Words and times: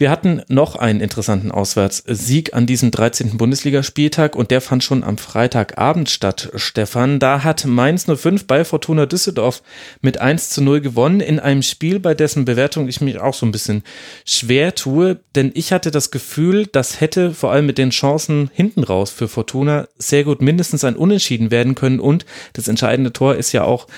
Wir 0.00 0.12
hatten 0.12 0.42
noch 0.46 0.76
einen 0.76 1.00
interessanten 1.00 1.50
Auswärtssieg 1.50 2.54
an 2.54 2.66
diesem 2.66 2.92
13. 2.92 3.36
Bundesligaspieltag 3.36 4.36
und 4.36 4.52
der 4.52 4.60
fand 4.60 4.84
schon 4.84 5.02
am 5.02 5.18
Freitagabend 5.18 6.08
statt, 6.08 6.52
Stefan. 6.54 7.18
Da 7.18 7.42
hat 7.42 7.64
Mainz 7.64 8.06
05 8.06 8.46
bei 8.46 8.64
Fortuna 8.64 9.06
Düsseldorf 9.06 9.60
mit 10.00 10.20
1 10.20 10.50
zu 10.50 10.62
0 10.62 10.82
gewonnen 10.82 11.18
in 11.18 11.40
einem 11.40 11.62
Spiel, 11.62 11.98
bei 11.98 12.14
dessen 12.14 12.44
Bewertung 12.44 12.86
ich 12.86 13.00
mich 13.00 13.18
auch 13.18 13.34
so 13.34 13.44
ein 13.44 13.50
bisschen 13.50 13.82
schwer 14.24 14.72
tue, 14.76 15.18
denn 15.34 15.50
ich 15.54 15.72
hatte 15.72 15.90
das 15.90 16.12
Gefühl, 16.12 16.66
das 16.66 17.00
hätte 17.00 17.34
vor 17.34 17.50
allem 17.50 17.66
mit 17.66 17.76
den 17.76 17.90
Chancen 17.90 18.50
hinten 18.54 18.84
raus 18.84 19.10
für 19.10 19.26
Fortuna 19.26 19.88
sehr 19.98 20.22
gut 20.22 20.40
mindestens 20.40 20.84
ein 20.84 20.94
Unentschieden 20.94 21.50
werden 21.50 21.74
können 21.74 21.98
und 21.98 22.24
das 22.52 22.68
entscheidende 22.68 23.12
Tor 23.12 23.34
ist 23.34 23.50
ja 23.50 23.64
auch 23.64 23.88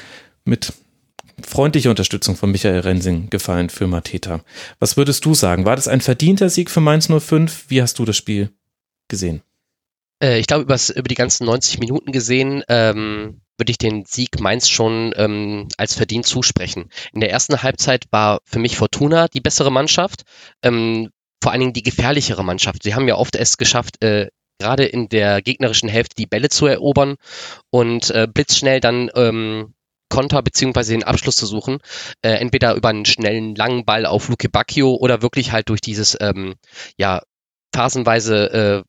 mit 0.47 0.73
freundliche 1.43 1.91
Unterstützung 1.91 2.37
von 2.37 2.51
Michael 2.51 2.81
Rensing 2.81 3.31
gefallen 3.31 3.71
für 3.71 3.87
Mateta. 3.87 4.41
Was 4.79 4.97
würdest 4.97 5.25
du 5.25 5.35
sagen? 5.35 5.65
War 5.65 5.77
das 5.77 5.89
ein 5.89 6.01
verdienter 6.01 6.49
Sieg 6.49 6.71
für 6.71 6.81
Mainz 6.81 7.09
05? 7.09 7.67
Wie 7.69 7.83
hast 7.83 7.99
du 7.99 8.05
das 8.05 8.17
Spiel 8.17 8.51
gesehen? 9.09 9.43
Äh, 10.23 10.39
ich 10.39 10.47
glaube, 10.47 10.63
über 10.65 11.09
die 11.09 11.15
ganzen 11.15 11.47
90 11.47 11.79
Minuten 11.79 12.13
gesehen, 12.13 12.63
ähm, 12.69 13.41
würde 13.59 13.71
ich 13.71 13.79
den 13.79 14.05
Sieg 14.07 14.41
Mainz 14.41 14.69
schon 14.69 15.13
ähm, 15.17 15.69
als 15.77 15.95
verdient 15.95 16.27
zusprechen. 16.27 16.89
In 17.13 17.21
der 17.21 17.31
ersten 17.31 17.63
Halbzeit 17.63 18.07
war 18.11 18.41
für 18.45 18.59
mich 18.59 18.77
Fortuna 18.77 19.29
die 19.29 19.41
bessere 19.41 19.71
Mannschaft, 19.71 20.23
ähm, 20.63 21.11
vor 21.43 21.53
allen 21.53 21.61
Dingen 21.61 21.73
die 21.73 21.83
gefährlichere 21.83 22.45
Mannschaft. 22.45 22.83
Sie 22.83 22.95
haben 22.95 23.09
ja 23.09 23.17
oft 23.17 23.37
es 23.37 23.59
geschafft, 23.59 24.03
äh, 24.03 24.29
gerade 24.59 24.85
in 24.85 25.09
der 25.09 25.43
gegnerischen 25.43 25.89
Hälfte 25.89 26.15
die 26.17 26.27
Bälle 26.27 26.49
zu 26.49 26.67
erobern 26.67 27.17
und 27.71 28.11
äh, 28.11 28.27
blitzschnell 28.33 28.81
dann 28.81 29.11
ähm, 29.15 29.75
Konter 30.21 30.43
beziehungsweise 30.43 30.93
den 30.93 31.03
Abschluss 31.05 31.37
zu 31.37 31.47
suchen. 31.47 31.78
Äh, 32.21 32.33
entweder 32.33 32.75
über 32.75 32.91
einen 32.91 33.06
schnellen, 33.06 33.55
langen 33.55 33.87
Ball 33.87 34.05
auf 34.05 34.28
Luke 34.28 34.50
Bacchio 34.50 34.94
oder 34.97 35.22
wirklich 35.22 35.50
halt 35.50 35.71
durch 35.71 35.81
dieses, 35.81 36.15
ähm, 36.21 36.56
ja, 36.99 37.22
phasenweise 37.75 38.53
äh, 38.53 38.83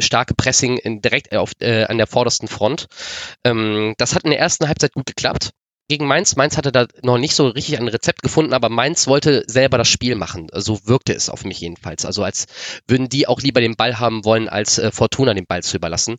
starke 0.00 0.34
Pressing 0.34 0.76
in, 0.78 1.00
direkt 1.00 1.34
auf, 1.34 1.50
äh, 1.58 1.84
an 1.84 1.98
der 1.98 2.06
vordersten 2.06 2.46
Front. 2.46 2.86
Ähm, 3.42 3.94
das 3.98 4.14
hat 4.14 4.22
in 4.22 4.30
der 4.30 4.38
ersten 4.38 4.68
Halbzeit 4.68 4.92
gut 4.92 5.06
geklappt 5.06 5.50
gegen 5.88 6.06
Mainz. 6.06 6.36
Mainz 6.36 6.56
hatte 6.56 6.70
da 6.70 6.86
noch 7.02 7.18
nicht 7.18 7.34
so 7.34 7.48
richtig 7.48 7.78
ein 7.78 7.88
Rezept 7.88 8.22
gefunden, 8.22 8.52
aber 8.52 8.68
Mainz 8.68 9.06
wollte 9.06 9.44
selber 9.46 9.78
das 9.78 9.88
Spiel 9.88 10.14
machen. 10.14 10.48
So 10.52 10.78
wirkte 10.84 11.14
es 11.14 11.30
auf 11.30 11.44
mich 11.44 11.60
jedenfalls. 11.60 12.04
Also 12.04 12.22
als 12.22 12.46
würden 12.86 13.08
die 13.08 13.26
auch 13.26 13.40
lieber 13.40 13.60
den 13.60 13.76
Ball 13.76 13.98
haben 13.98 14.24
wollen, 14.24 14.48
als 14.48 14.78
äh, 14.78 14.92
Fortuna 14.92 15.34
den 15.34 15.46
Ball 15.46 15.62
zu 15.62 15.76
überlassen. 15.76 16.18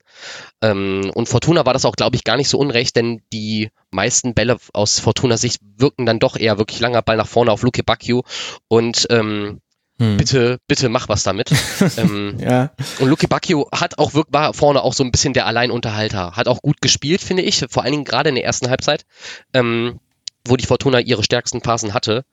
Ähm, 0.61 1.11
und 1.13 1.29
Fortuna 1.29 1.65
war 1.65 1.73
das 1.73 1.85
auch, 1.85 1.95
glaube 1.95 2.15
ich, 2.15 2.23
gar 2.23 2.37
nicht 2.37 2.49
so 2.49 2.57
unrecht, 2.57 2.95
denn 2.95 3.21
die 3.31 3.69
meisten 3.91 4.33
Bälle 4.33 4.57
aus 4.73 4.99
Fortuna 4.99 5.37
Sicht 5.37 5.61
wirken 5.77 6.05
dann 6.05 6.19
doch 6.19 6.35
eher 6.35 6.57
wirklich 6.57 6.79
langer 6.79 7.01
Ball 7.01 7.17
nach 7.17 7.27
vorne 7.27 7.51
auf 7.51 7.61
Luke 7.61 7.83
Bacchio 7.83 8.23
und 8.67 9.07
ähm, 9.09 9.61
hm. 9.99 10.15
Bitte, 10.15 10.59
bitte 10.67 10.87
mach 10.87 11.09
was 11.09 11.23
damit. 11.23 11.51
ähm, 11.97 12.37
ja. 12.39 12.71
Und 12.99 13.09
Luki 13.09 13.27
Bacchio 13.27 13.69
hat 13.73 13.99
auch 13.99 14.13
wirklich, 14.13 14.33
war 14.33 14.53
vorne 14.53 14.81
auch 14.81 14.93
so 14.93 15.03
ein 15.03 15.11
bisschen 15.11 15.33
der 15.33 15.45
Alleinunterhalter. 15.45 16.37
Hat 16.37 16.47
auch 16.47 16.61
gut 16.61 16.81
gespielt, 16.81 17.21
finde 17.21 17.43
ich. 17.43 17.65
Vor 17.69 17.83
allen 17.83 17.91
Dingen 17.91 18.05
gerade 18.05 18.29
in 18.29 18.35
der 18.35 18.45
ersten 18.45 18.69
Halbzeit. 18.69 19.05
Ähm, 19.53 19.99
wo 20.45 20.55
die 20.55 20.65
Fortuna 20.65 21.01
ihre 21.01 21.23
stärksten 21.23 21.61
Phasen 21.61 21.93
hatte. 21.93 22.23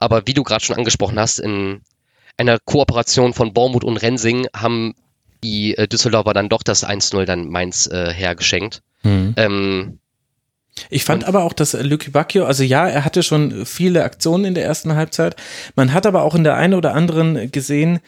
Aber 0.00 0.26
wie 0.26 0.34
du 0.34 0.42
gerade 0.42 0.64
schon 0.64 0.76
angesprochen 0.76 1.18
hast, 1.18 1.38
in 1.38 1.80
einer 2.36 2.58
Kooperation 2.58 3.34
von 3.34 3.52
Bormuth 3.52 3.84
und 3.84 3.98
Rensing 3.98 4.48
haben 4.54 4.94
die 5.44 5.76
äh, 5.76 5.86
Düsseldorfer 5.86 6.34
dann 6.34 6.48
doch 6.48 6.62
das 6.62 6.86
1-0 6.86 7.24
dann 7.24 7.48
Mainz 7.48 7.86
äh, 7.86 8.12
hergeschenkt. 8.12 8.82
Hm. 9.02 9.34
Ähm, 9.36 9.98
ich 10.90 11.04
fand 11.04 11.24
aber 11.24 11.44
auch, 11.44 11.52
dass 11.52 11.74
Lucky 11.74 12.10
Bacchio, 12.10 12.44
also 12.44 12.62
ja, 12.62 12.88
er 12.88 13.04
hatte 13.04 13.22
schon 13.22 13.66
viele 13.66 14.04
Aktionen 14.04 14.44
in 14.44 14.54
der 14.54 14.64
ersten 14.64 14.94
Halbzeit. 14.94 15.36
Man 15.76 15.92
hat 15.92 16.06
aber 16.06 16.22
auch 16.22 16.34
in 16.34 16.44
der 16.44 16.56
einen 16.56 16.74
oder 16.74 16.94
anderen 16.94 17.50
gesehen, 17.52 18.00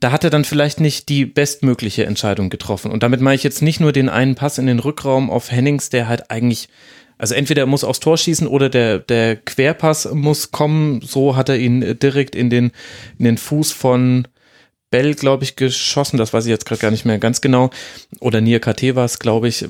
da 0.00 0.12
hat 0.12 0.24
er 0.24 0.30
dann 0.30 0.44
vielleicht 0.44 0.80
nicht 0.80 1.08
die 1.08 1.24
bestmögliche 1.24 2.04
Entscheidung 2.04 2.50
getroffen. 2.50 2.90
Und 2.90 3.02
damit 3.02 3.20
meine 3.20 3.36
ich 3.36 3.42
jetzt 3.42 3.62
nicht 3.62 3.80
nur 3.80 3.92
den 3.92 4.08
einen 4.08 4.34
Pass 4.34 4.58
in 4.58 4.66
den 4.66 4.78
Rückraum 4.78 5.30
auf 5.30 5.50
Hennings, 5.50 5.88
der 5.88 6.06
halt 6.06 6.30
eigentlich, 6.30 6.68
also 7.18 7.34
entweder 7.34 7.62
er 7.62 7.66
muss 7.66 7.84
aufs 7.84 8.00
Tor 8.00 8.18
schießen 8.18 8.46
oder 8.46 8.68
der, 8.68 8.98
der 8.98 9.36
Querpass 9.36 10.08
muss 10.12 10.50
kommen. 10.50 11.00
So 11.00 11.34
hat 11.34 11.48
er 11.48 11.56
ihn 11.56 11.98
direkt 11.98 12.34
in 12.34 12.50
den, 12.50 12.72
in 13.18 13.24
den 13.24 13.38
Fuß 13.38 13.72
von 13.72 14.28
Bell, 14.90 15.14
glaube 15.14 15.44
ich, 15.44 15.56
geschossen. 15.56 16.18
Das 16.18 16.32
weiß 16.32 16.44
ich 16.44 16.50
jetzt 16.50 16.66
gerade 16.66 16.80
gar 16.80 16.90
nicht 16.90 17.06
mehr 17.06 17.18
ganz 17.18 17.40
genau. 17.40 17.70
Oder 18.20 18.42
Nia 18.42 18.58
KT 18.58 18.96
war 18.96 19.06
es, 19.06 19.18
glaube 19.18 19.48
ich 19.48 19.64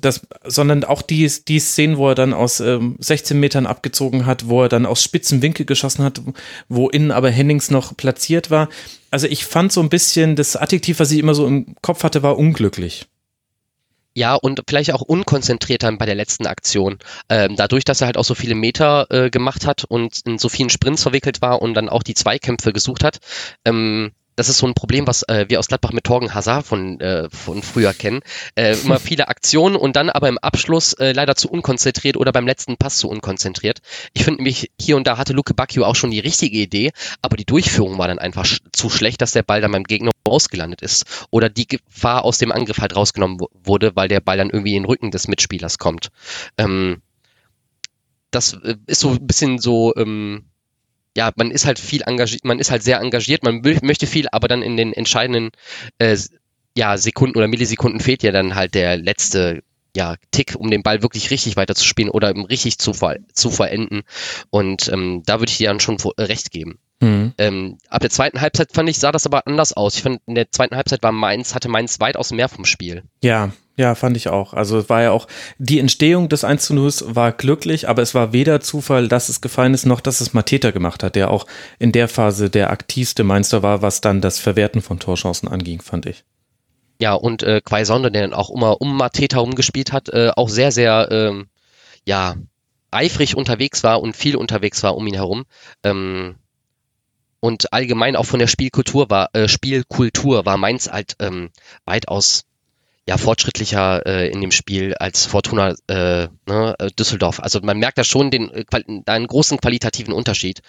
das, 0.00 0.26
sondern 0.44 0.84
auch 0.84 1.02
die, 1.02 1.30
die 1.48 1.58
Szenen, 1.58 1.96
wo 1.96 2.08
er 2.08 2.14
dann 2.14 2.32
aus 2.32 2.60
ähm, 2.60 2.96
16 2.98 3.38
Metern 3.38 3.66
abgezogen 3.66 4.26
hat, 4.26 4.48
wo 4.48 4.62
er 4.62 4.68
dann 4.68 4.86
aus 4.86 5.02
spitzen 5.02 5.42
Winkel 5.42 5.66
geschossen 5.66 6.04
hat, 6.04 6.20
wo 6.68 6.88
innen 6.88 7.10
aber 7.10 7.30
Hennings 7.30 7.70
noch 7.70 7.96
platziert 7.96 8.50
war. 8.50 8.68
Also 9.10 9.26
ich 9.26 9.44
fand 9.44 9.72
so 9.72 9.80
ein 9.80 9.88
bisschen, 9.88 10.36
das 10.36 10.56
Adjektiv, 10.56 11.00
was 11.00 11.10
ich 11.10 11.18
immer 11.18 11.34
so 11.34 11.46
im 11.46 11.74
Kopf 11.82 12.02
hatte, 12.02 12.22
war 12.22 12.38
unglücklich. 12.38 13.06
Ja, 14.14 14.34
und 14.34 14.62
vielleicht 14.66 14.92
auch 14.92 15.02
unkonzentriert 15.02 15.82
dann 15.82 15.98
bei 15.98 16.06
der 16.06 16.14
letzten 16.14 16.46
Aktion. 16.46 16.98
Ähm, 17.28 17.54
dadurch, 17.54 17.84
dass 17.84 18.00
er 18.00 18.06
halt 18.06 18.16
auch 18.16 18.24
so 18.24 18.34
viele 18.34 18.54
Meter 18.54 19.06
äh, 19.10 19.28
gemacht 19.28 19.66
hat 19.66 19.84
und 19.84 20.20
in 20.24 20.38
so 20.38 20.48
vielen 20.48 20.70
Sprints 20.70 21.02
verwickelt 21.02 21.42
war 21.42 21.60
und 21.60 21.74
dann 21.74 21.90
auch 21.90 22.02
die 22.02 22.14
Zweikämpfe 22.14 22.72
gesucht 22.72 23.04
hat, 23.04 23.18
ähm, 23.66 24.12
das 24.36 24.50
ist 24.50 24.58
so 24.58 24.66
ein 24.66 24.74
Problem, 24.74 25.06
was 25.06 25.22
äh, 25.24 25.46
wir 25.48 25.58
aus 25.58 25.68
Gladbach 25.68 25.92
mit 25.92 26.04
Torgen 26.04 26.34
Hazard 26.34 26.66
von, 26.66 27.00
äh, 27.00 27.28
von 27.30 27.62
früher 27.62 27.94
kennen. 27.94 28.20
Äh, 28.54 28.76
immer 28.76 29.00
viele 29.00 29.28
Aktionen 29.28 29.76
und 29.76 29.96
dann 29.96 30.10
aber 30.10 30.28
im 30.28 30.38
Abschluss 30.38 30.92
äh, 30.94 31.12
leider 31.12 31.34
zu 31.34 31.48
unkonzentriert 31.50 32.16
oder 32.16 32.32
beim 32.32 32.46
letzten 32.46 32.76
Pass 32.76 32.98
zu 32.98 33.08
unkonzentriert. 33.08 33.80
Ich 34.12 34.24
finde 34.24 34.38
nämlich, 34.38 34.70
hier 34.78 34.96
und 34.96 35.06
da 35.06 35.16
hatte 35.16 35.32
Luke 35.32 35.54
Bacchio 35.54 35.84
auch 35.84 35.96
schon 35.96 36.10
die 36.10 36.20
richtige 36.20 36.58
Idee, 36.58 36.92
aber 37.22 37.36
die 37.36 37.46
Durchführung 37.46 37.96
war 37.98 38.08
dann 38.08 38.18
einfach 38.18 38.44
sch 38.44 38.60
zu 38.72 38.90
schlecht, 38.90 39.22
dass 39.22 39.32
der 39.32 39.42
Ball 39.42 39.62
dann 39.62 39.72
beim 39.72 39.84
Gegner 39.84 40.10
rausgelandet 40.28 40.82
ist 40.82 41.04
oder 41.30 41.48
die 41.48 41.66
Gefahr 41.66 42.24
aus 42.24 42.36
dem 42.38 42.52
Angriff 42.52 42.78
halt 42.78 42.94
rausgenommen 42.94 43.38
wurde, 43.54 43.96
weil 43.96 44.08
der 44.08 44.20
Ball 44.20 44.36
dann 44.36 44.50
irgendwie 44.50 44.76
in 44.76 44.82
den 44.82 44.88
Rücken 44.88 45.10
des 45.10 45.28
Mitspielers 45.28 45.78
kommt. 45.78 46.10
Ähm, 46.58 47.00
das 48.30 48.52
äh, 48.52 48.76
ist 48.86 49.00
so 49.00 49.10
ein 49.10 49.26
bisschen 49.26 49.58
so... 49.58 49.94
Ähm, 49.96 50.44
ja, 51.16 51.32
man 51.36 51.50
ist 51.50 51.66
halt 51.66 51.78
viel 51.78 52.02
engagiert, 52.02 52.44
man 52.44 52.58
ist 52.58 52.70
halt 52.70 52.82
sehr 52.82 53.00
engagiert, 53.00 53.42
man 53.42 53.64
will, 53.64 53.78
möchte 53.82 54.06
viel, 54.06 54.28
aber 54.30 54.48
dann 54.48 54.62
in 54.62 54.76
den 54.76 54.92
entscheidenden 54.92 55.50
äh, 55.98 56.16
ja, 56.76 56.96
Sekunden 56.98 57.38
oder 57.38 57.48
Millisekunden 57.48 58.00
fehlt 58.00 58.22
ja 58.22 58.32
dann 58.32 58.54
halt 58.54 58.74
der 58.74 58.96
letzte 58.98 59.62
ja, 59.96 60.16
Tick, 60.30 60.54
um 60.56 60.70
den 60.70 60.82
Ball 60.82 61.00
wirklich 61.02 61.30
richtig 61.30 61.56
weiterzuspielen 61.56 62.10
oder 62.10 62.34
richtig 62.50 62.78
zu, 62.78 62.92
zu 63.32 63.50
verenden. 63.50 64.02
Und 64.50 64.88
ähm, 64.92 65.22
da 65.24 65.40
würde 65.40 65.50
ich 65.50 65.56
dir 65.56 65.68
dann 65.68 65.80
schon 65.80 65.96
recht 66.18 66.50
geben. 66.50 66.78
Mhm. 67.00 67.32
Ähm, 67.38 67.78
ab 67.88 68.02
der 68.02 68.10
zweiten 68.10 68.42
Halbzeit 68.42 68.72
fand 68.72 68.90
ich, 68.90 68.98
sah 68.98 69.10
das 69.10 69.24
aber 69.24 69.46
anders 69.46 69.72
aus. 69.72 69.96
Ich 69.96 70.02
fand, 70.02 70.20
in 70.26 70.34
der 70.34 70.50
zweiten 70.50 70.76
Halbzeit 70.76 71.02
war 71.02 71.12
Mainz, 71.12 71.54
hatte 71.54 71.70
Mainz 71.70 71.98
weitaus 71.98 72.30
mehr 72.30 72.50
vom 72.50 72.66
Spiel. 72.66 73.04
Ja, 73.22 73.52
ja, 73.78 73.94
fand 73.94 74.16
ich 74.16 74.28
auch. 74.28 74.54
Also 74.54 74.78
es 74.78 74.88
war 74.88 75.02
ja 75.02 75.10
auch, 75.10 75.26
die 75.58 75.78
Entstehung 75.78 76.30
des 76.30 76.44
1 76.44 76.64
zu 76.64 76.74
0 76.74 76.90
war 77.14 77.32
glücklich, 77.32 77.88
aber 77.88 78.00
es 78.00 78.14
war 78.14 78.32
weder 78.32 78.60
Zufall, 78.60 79.08
dass 79.08 79.28
es 79.28 79.42
gefallen 79.42 79.74
ist, 79.74 79.84
noch 79.84 80.00
dass 80.00 80.22
es 80.22 80.32
Mateta 80.32 80.70
gemacht 80.70 81.02
hat, 81.02 81.14
der 81.14 81.30
auch 81.30 81.46
in 81.78 81.92
der 81.92 82.08
Phase 82.08 82.48
der 82.48 82.70
aktivste 82.70 83.22
Mainzer 83.22 83.62
war, 83.62 83.82
was 83.82 84.00
dann 84.00 84.22
das 84.22 84.38
Verwerten 84.38 84.80
von 84.80 84.98
Torchancen 84.98 85.48
anging, 85.48 85.82
fand 85.82 86.06
ich. 86.06 86.24
Ja, 86.98 87.12
und 87.12 87.42
äh, 87.42 87.60
Quaisonde, 87.62 88.10
der 88.10 88.22
dann 88.22 88.32
auch 88.32 88.48
immer 88.48 88.80
um 88.80 88.96
Mateta 88.96 89.40
umgespielt 89.40 89.92
hat, 89.92 90.08
äh, 90.08 90.30
auch 90.34 90.48
sehr, 90.48 90.72
sehr, 90.72 91.08
ähm, 91.10 91.48
ja, 92.06 92.36
eifrig 92.90 93.36
unterwegs 93.36 93.84
war 93.84 94.00
und 94.00 94.16
viel 94.16 94.36
unterwegs 94.36 94.82
war 94.82 94.96
um 94.96 95.06
ihn 95.06 95.14
herum. 95.14 95.44
Ähm, 95.82 96.36
und 97.40 97.74
allgemein 97.74 98.16
auch 98.16 98.24
von 98.24 98.38
der 98.38 98.46
Spielkultur 98.46 99.10
war 99.10 99.28
äh, 99.34 99.48
Spielkultur 99.48 100.46
war 100.46 100.56
Mainz 100.56 100.90
halt 100.90 101.16
ähm, 101.20 101.50
weitaus 101.84 102.46
ja 103.08 103.18
fortschrittlicher 103.18 104.04
äh, 104.04 104.28
in 104.28 104.40
dem 104.40 104.50
Spiel 104.50 104.94
als 104.94 105.26
Fortuna 105.26 105.74
äh, 105.86 106.28
ne, 106.46 106.74
äh, 106.78 106.90
Düsseldorf. 106.90 107.40
Also 107.40 107.60
man 107.62 107.78
merkt 107.78 107.98
da 107.98 108.04
schon 108.04 108.30
den 108.30 108.50
äh, 108.50 108.64
einen 109.06 109.26
großen 109.26 109.58
qualitativen 109.58 110.12
Unterschied. 110.12 110.60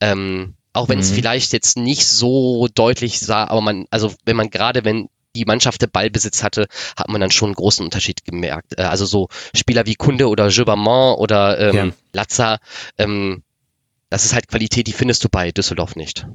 Ähm, 0.00 0.54
auch 0.72 0.88
wenn 0.88 0.96
mhm. 0.96 1.02
es 1.02 1.10
vielleicht 1.10 1.52
jetzt 1.52 1.76
nicht 1.76 2.06
so 2.06 2.66
deutlich 2.74 3.20
sah, 3.20 3.44
aber 3.44 3.60
man, 3.60 3.86
also 3.90 4.12
wenn 4.24 4.36
man 4.36 4.48
gerade, 4.48 4.84
wenn 4.84 5.08
die 5.36 5.44
Mannschaft 5.44 5.82
der 5.82 5.86
Ballbesitz 5.86 6.42
hatte, 6.42 6.66
hat 6.96 7.08
man 7.08 7.20
dann 7.20 7.30
schon 7.30 7.48
einen 7.48 7.54
großen 7.54 7.84
Unterschied 7.84 8.24
gemerkt. 8.24 8.78
Äh, 8.78 8.82
also 8.82 9.04
so 9.04 9.28
Spieler 9.54 9.86
wie 9.86 9.94
Kunde 9.94 10.28
oder 10.28 10.48
Gibbermann 10.48 11.16
oder 11.16 11.58
ähm, 11.58 11.76
ja. 11.76 11.88
Latza, 12.12 12.58
ähm, 12.96 13.42
das 14.12 14.26
ist 14.26 14.34
halt 14.34 14.48
Qualität, 14.48 14.88
die 14.88 14.92
findest 14.92 15.24
du 15.24 15.30
bei 15.30 15.52
Düsseldorf 15.52 15.96
nicht. 15.96 16.26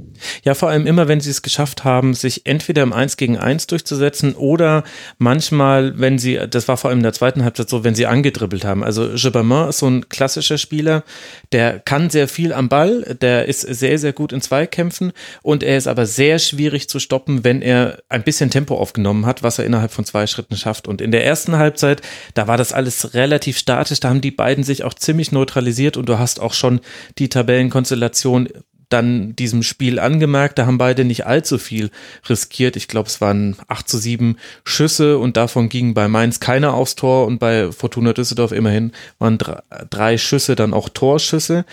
Ja, 0.43 0.55
vor 0.55 0.69
allem 0.69 0.87
immer, 0.87 1.07
wenn 1.07 1.21
sie 1.21 1.29
es 1.29 1.43
geschafft 1.43 1.83
haben, 1.83 2.15
sich 2.15 2.47
entweder 2.47 2.81
im 2.81 2.91
1 2.91 3.17
gegen 3.17 3.37
1 3.37 3.67
durchzusetzen 3.67 4.33
oder 4.33 4.83
manchmal, 5.19 5.99
wenn 5.99 6.17
sie, 6.17 6.39
das 6.49 6.67
war 6.67 6.77
vor 6.77 6.89
allem 6.89 6.99
in 6.99 7.03
der 7.03 7.13
zweiten 7.13 7.43
Halbzeit 7.43 7.69
so, 7.69 7.83
wenn 7.83 7.93
sie 7.93 8.07
angedribbelt 8.07 8.65
haben. 8.65 8.83
Also 8.83 9.09
Gibbermann 9.13 9.69
ist 9.69 9.77
so 9.77 9.87
ein 9.87 10.09
klassischer 10.09 10.57
Spieler, 10.57 11.03
der 11.51 11.77
kann 11.77 12.09
sehr 12.09 12.27
viel 12.27 12.51
am 12.51 12.67
Ball, 12.67 13.15
der 13.21 13.45
ist 13.45 13.61
sehr, 13.61 13.99
sehr 13.99 14.11
gut 14.11 14.33
in 14.33 14.41
Zweikämpfen 14.41 15.11
und 15.43 15.61
er 15.61 15.77
ist 15.77 15.87
aber 15.87 16.07
sehr 16.07 16.39
schwierig 16.39 16.89
zu 16.89 16.97
stoppen, 16.97 17.43
wenn 17.43 17.61
er 17.61 17.99
ein 18.09 18.23
bisschen 18.23 18.49
Tempo 18.49 18.75
aufgenommen 18.75 19.27
hat, 19.27 19.43
was 19.43 19.59
er 19.59 19.65
innerhalb 19.65 19.91
von 19.91 20.03
zwei 20.03 20.25
Schritten 20.25 20.57
schafft. 20.57 20.87
Und 20.87 20.99
in 20.99 21.11
der 21.11 21.23
ersten 21.23 21.57
Halbzeit, 21.57 22.01
da 22.33 22.47
war 22.47 22.57
das 22.57 22.73
alles 22.73 23.13
relativ 23.13 23.55
statisch, 23.59 23.99
da 23.99 24.09
haben 24.09 24.21
die 24.21 24.31
beiden 24.31 24.63
sich 24.63 24.83
auch 24.83 24.95
ziemlich 24.95 25.31
neutralisiert 25.31 25.95
und 25.95 26.09
du 26.09 26.17
hast 26.17 26.39
auch 26.39 26.55
schon 26.55 26.79
die 27.19 27.29
Tabellen 27.29 27.66
Konstellation 27.69 28.49
dann 28.89 29.35
diesem 29.35 29.63
Spiel 29.63 29.99
angemerkt. 29.99 30.57
Da 30.57 30.65
haben 30.65 30.77
beide 30.77 31.03
nicht 31.03 31.25
allzu 31.25 31.57
viel 31.57 31.91
riskiert. 32.29 32.75
Ich 32.75 32.87
glaube, 32.87 33.09
es 33.09 33.19
waren 33.19 33.57
8 33.67 33.87
zu 33.87 33.97
7 33.97 34.37
Schüsse 34.63 35.17
und 35.17 35.37
davon 35.37 35.69
gingen 35.69 35.93
bei 35.93 36.07
Mainz 36.07 36.39
keiner 36.39 36.73
aufs 36.73 36.95
Tor 36.95 37.25
und 37.27 37.39
bei 37.39 37.71
Fortuna 37.71 38.13
Düsseldorf 38.13 38.51
immerhin 38.51 38.93
waren 39.19 39.37
drei, 39.37 39.61
drei 39.89 40.17
Schüsse 40.17 40.55
dann 40.55 40.73
auch 40.73 40.89
Torschüsse. 40.89 41.65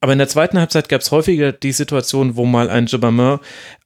Aber 0.00 0.12
in 0.12 0.18
der 0.18 0.28
zweiten 0.28 0.58
Halbzeit 0.58 0.88
gab 0.90 1.00
es 1.00 1.10
häufiger 1.10 1.52
die 1.52 1.72
Situation, 1.72 2.36
wo 2.36 2.44
mal 2.44 2.68
ein 2.68 2.86
Jabamin 2.86 3.38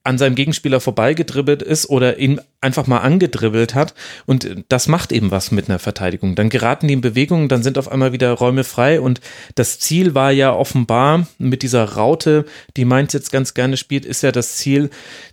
an 0.09 0.17
seinem 0.17 0.37
Gegenspieler 0.37 0.81
vorbeigedribbelt 0.81 1.61
ist 1.61 1.91
oder 1.91 2.19
ihn 2.19 2.41
einfach 2.63 2.87
mal 2.87 3.01
angedribbelt 3.01 3.75
hat. 3.75 3.93
Und 4.25 4.65
das 4.71 4.89
macht 4.89 5.13
eben 5.13 5.31
was 5.31 5.51
mit 5.51 5.69
einer 5.69 5.79
Verteidigung. 5.79 6.35
Dann 6.35 6.49
geraten 6.49 6.89
die 6.89 6.95
in 6.95 7.03
Bewegung, 7.03 7.51
dann 7.51 7.63
sind 7.63 7.77
auf 7.77 7.93
einmal 7.93 8.15
wieder 8.15 8.33
Räume 8.33 8.65
frei. 8.65 9.03
Und 9.03 9.21
das 9.55 9.79
Ziel 9.79 10.15
war 10.15 10.33
ja 10.33 10.55
offenbar 10.55 11.27
mit 11.37 11.63
dieser 11.63 11.85
Raute, 11.85 12.47
die 12.79 12.87
Mainz 12.87 13.13
jetzt 13.13 13.31
ganz 13.31 13.53
gerne 13.53 13.77
spielt, 13.77 14.07
ist 14.07 14.23
ja 14.23 14.33
das 14.33 14.57
Ziel, 14.57 14.89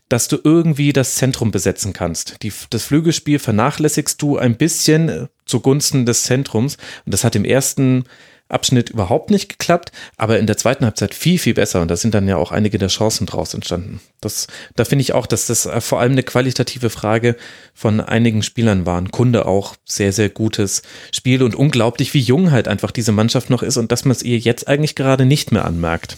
dass 0.10 0.28
du 0.28 0.40
irgendwie 0.44 0.92
das 0.92 1.16
Zentrum 1.16 1.52
besetzen 1.52 1.94
kannst. 1.94 2.44
Die, 2.44 2.52
das 2.70 2.84
Flügelspiel 2.84 3.40
vernachlässigst 3.40 4.22
du 4.22 4.38
ein 4.38 4.58
bisschen 4.58 5.30
zugunsten 5.46 6.06
des 6.06 6.24
Zentrums. 6.24 6.76
Und 7.06 7.14
das 7.14 7.24
hat 7.24 7.38
im 7.38 7.46
ersten 7.46 8.04
Abschnitt 8.48 8.92
überhaupt 8.92 9.32
nicht 9.32 9.50
geklappt, 9.50 9.92
aber 10.18 10.38
in 10.38 10.46
der 10.46 10.58
zweiten 10.58 10.86
Halbzeit 10.86 11.16
viel, 11.16 11.40
viel 11.40 11.56
besser. 11.56 11.82
Und 11.82 11.90
da 11.90 11.96
sind 11.96 12.14
dann 12.14 12.28
ja 12.28 12.38
auch 12.38 12.52
einige 12.52 12.78
der 12.78 12.90
Chancen 12.90 13.26
draus 13.26 13.54
entstanden. 13.54 14.02
Das, 14.22 14.48
da 14.76 14.86
finde 14.86 15.02
ich 15.02 15.14
auch, 15.14 15.26
dass 15.26 15.48
das 15.48 15.66
äh, 15.66 15.82
vor 15.82 16.00
allem 16.00 16.12
eine 16.12 16.24
qualitative 16.24 16.90
Frage 16.90 17.36
von 17.74 18.00
einigen 18.00 18.44
Spielern 18.44 18.86
war. 18.86 19.00
Ein 19.00 19.12
Kunde 19.12 19.48
auch 19.48 19.76
sehr, 19.86 20.14
sehr 20.14 20.30
gutes 20.30 20.84
Spiel 21.12 21.42
und 21.42 21.56
unglaublich, 21.56 22.14
wie 22.14 22.20
jung 22.20 22.52
halt 22.52 22.68
einfach 22.68 22.92
diese 22.92 23.12
Mannschaft 23.12 23.50
noch 23.50 23.64
ist 23.64 23.78
und 23.78 23.92
dass 23.92 24.06
man 24.06 24.12
es 24.12 24.22
ihr 24.22 24.38
jetzt 24.38 24.68
eigentlich 24.68 24.96
gerade 24.96 25.26
nicht 25.26 25.52
mehr 25.52 25.66
anmerkt. 25.66 26.18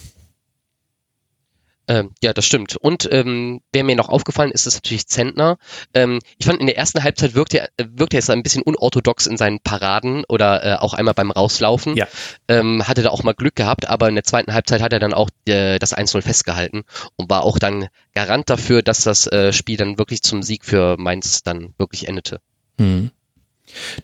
Ähm, 1.88 2.10
ja, 2.22 2.34
das 2.34 2.44
stimmt. 2.44 2.76
Und 2.76 3.08
ähm, 3.10 3.62
wer 3.72 3.82
mir 3.82 3.96
noch 3.96 4.10
aufgefallen 4.10 4.50
ist, 4.50 4.66
ist 4.66 4.74
natürlich 4.74 5.06
Zentner. 5.06 5.56
Ähm, 5.94 6.20
ich 6.36 6.46
fand, 6.46 6.60
in 6.60 6.66
der 6.66 6.76
ersten 6.76 7.02
Halbzeit 7.02 7.34
wirkte 7.34 7.60
er, 7.60 7.68
wirkte 7.78 8.16
er 8.16 8.20
jetzt 8.20 8.28
ein 8.28 8.42
bisschen 8.42 8.62
unorthodox 8.62 9.26
in 9.26 9.38
seinen 9.38 9.60
Paraden 9.60 10.24
oder 10.28 10.64
äh, 10.64 10.76
auch 10.76 10.92
einmal 10.92 11.14
beim 11.14 11.30
Rauslaufen. 11.30 11.96
Ja. 11.96 12.06
Ähm, 12.46 12.86
hatte 12.86 13.02
da 13.02 13.08
auch 13.08 13.22
mal 13.22 13.32
Glück 13.32 13.56
gehabt, 13.56 13.88
aber 13.88 14.08
in 14.08 14.14
der 14.14 14.24
zweiten 14.24 14.52
Halbzeit 14.52 14.82
hat 14.82 14.92
er 14.92 15.00
dann 15.00 15.14
auch 15.14 15.30
äh, 15.46 15.78
das 15.78 15.96
1-0 15.96 16.20
festgehalten 16.20 16.84
und 17.16 17.30
war 17.30 17.42
auch 17.42 17.58
dann 17.58 17.88
Garant 18.14 18.50
dafür, 18.50 18.82
dass 18.82 19.04
das 19.04 19.26
äh, 19.26 19.52
Spiel 19.54 19.78
dann 19.78 19.98
wirklich 19.98 20.22
zum 20.22 20.42
Sieg 20.42 20.66
für 20.66 20.96
Mainz 20.98 21.42
dann 21.42 21.72
wirklich 21.78 22.06
endete. 22.06 22.40
Hm. 22.78 23.10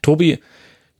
Tobi, 0.01 0.41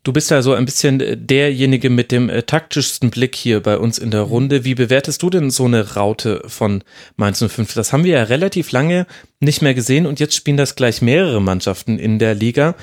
Du 0.05 0.13
bist 0.13 0.31
ja 0.31 0.43
so 0.43 0.53
ein 0.53 0.67
bisschen 0.67 1.01
äh, 1.01 1.17
derjenige 1.17 1.89
mit 1.89 2.13
dem 2.13 2.29
äh, 2.29 2.43
taktischsten 2.43 3.11
Blick 3.11 3.35
hier 3.35 3.61
bei 3.61 3.79
uns 3.79 3.99
in 3.99 4.11
der 4.11 4.21
Runde. 4.21 4.63
Wie 4.63 4.75
bewertest 4.75 5.23
du 5.23 5.31
denn 5.31 5.51
so 5.51 5.65
eine 5.65 5.95
Raute 5.95 6.43
von 6.47 6.85
Mainz 7.17 7.43
05? 7.43 7.73
Das 7.73 7.93
haben 7.93 8.05
wir 8.05 8.19
ja 8.19 8.23
relativ 8.25 8.71
lange 8.71 9.07
nicht 9.41 9.63
mehr 9.63 9.73
gesehen 9.73 10.05
und 10.05 10.21
jetzt 10.21 10.37
spielen 10.37 10.59
das 10.59 10.77
gleich 10.77 11.01
mehrere 11.01 11.41
Mannschaften 11.41 11.99
in 11.99 12.19
der 12.19 12.35
Liga. 12.35 12.75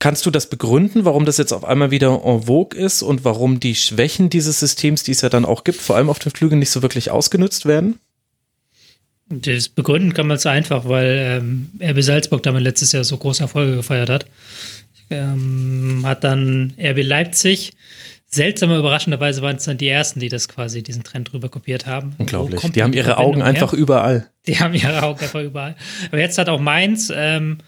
Kannst 0.00 0.26
du 0.26 0.32
das 0.32 0.50
begründen, 0.50 1.04
warum 1.04 1.24
das 1.24 1.38
jetzt 1.38 1.52
auf 1.52 1.64
einmal 1.64 1.92
wieder 1.92 2.20
en 2.24 2.42
vogue 2.42 2.78
ist 2.78 3.02
und 3.02 3.24
warum 3.24 3.60
die 3.60 3.76
Schwächen 3.76 4.30
dieses 4.30 4.58
Systems, 4.58 5.04
die 5.04 5.12
es 5.12 5.20
ja 5.20 5.28
dann 5.28 5.44
auch 5.44 5.62
gibt, 5.62 5.80
vor 5.80 5.94
allem 5.94 6.10
auf 6.10 6.18
den 6.18 6.32
Flügeln 6.32 6.58
nicht 6.58 6.70
so 6.70 6.82
wirklich 6.82 7.12
ausgenutzt 7.12 7.64
werden? 7.64 8.00
Das 9.28 9.68
begründen 9.68 10.14
kann 10.14 10.26
man 10.26 10.36
es 10.36 10.46
einfach, 10.46 10.88
weil 10.88 11.40
ähm, 11.40 11.70
RB 11.80 12.02
Salzburg 12.02 12.42
damit 12.42 12.62
letztes 12.62 12.90
Jahr 12.90 13.04
so 13.04 13.16
große 13.16 13.42
Erfolge 13.42 13.76
gefeiert 13.76 14.10
hat 14.10 14.26
ähm, 15.10 16.02
hat 16.04 16.24
dann 16.24 16.74
RB 16.78 17.02
Leipzig. 17.02 17.72
Seltsamer, 18.26 18.78
überraschenderweise 18.78 19.42
waren 19.42 19.56
es 19.56 19.64
dann 19.64 19.78
die 19.78 19.88
ersten, 19.88 20.18
die 20.18 20.28
das 20.28 20.48
quasi 20.48 20.82
diesen 20.82 21.04
Trend 21.04 21.32
drüber 21.32 21.48
kopiert 21.48 21.86
haben. 21.86 22.14
Unglaublich. 22.18 22.60
Die 22.72 22.82
haben 22.82 22.92
ihre 22.92 23.18
Augen 23.18 23.36
her? 23.36 23.46
einfach 23.46 23.72
überall. 23.72 24.28
Die 24.46 24.58
haben 24.58 24.74
ihre 24.74 25.02
Augen 25.02 25.20
einfach 25.20 25.40
überall. 25.40 25.74
Aber 26.08 26.18
jetzt 26.18 26.36
hat 26.36 26.50
auch 26.50 26.60
Mainz, 26.60 27.10
ähm, 27.14 27.58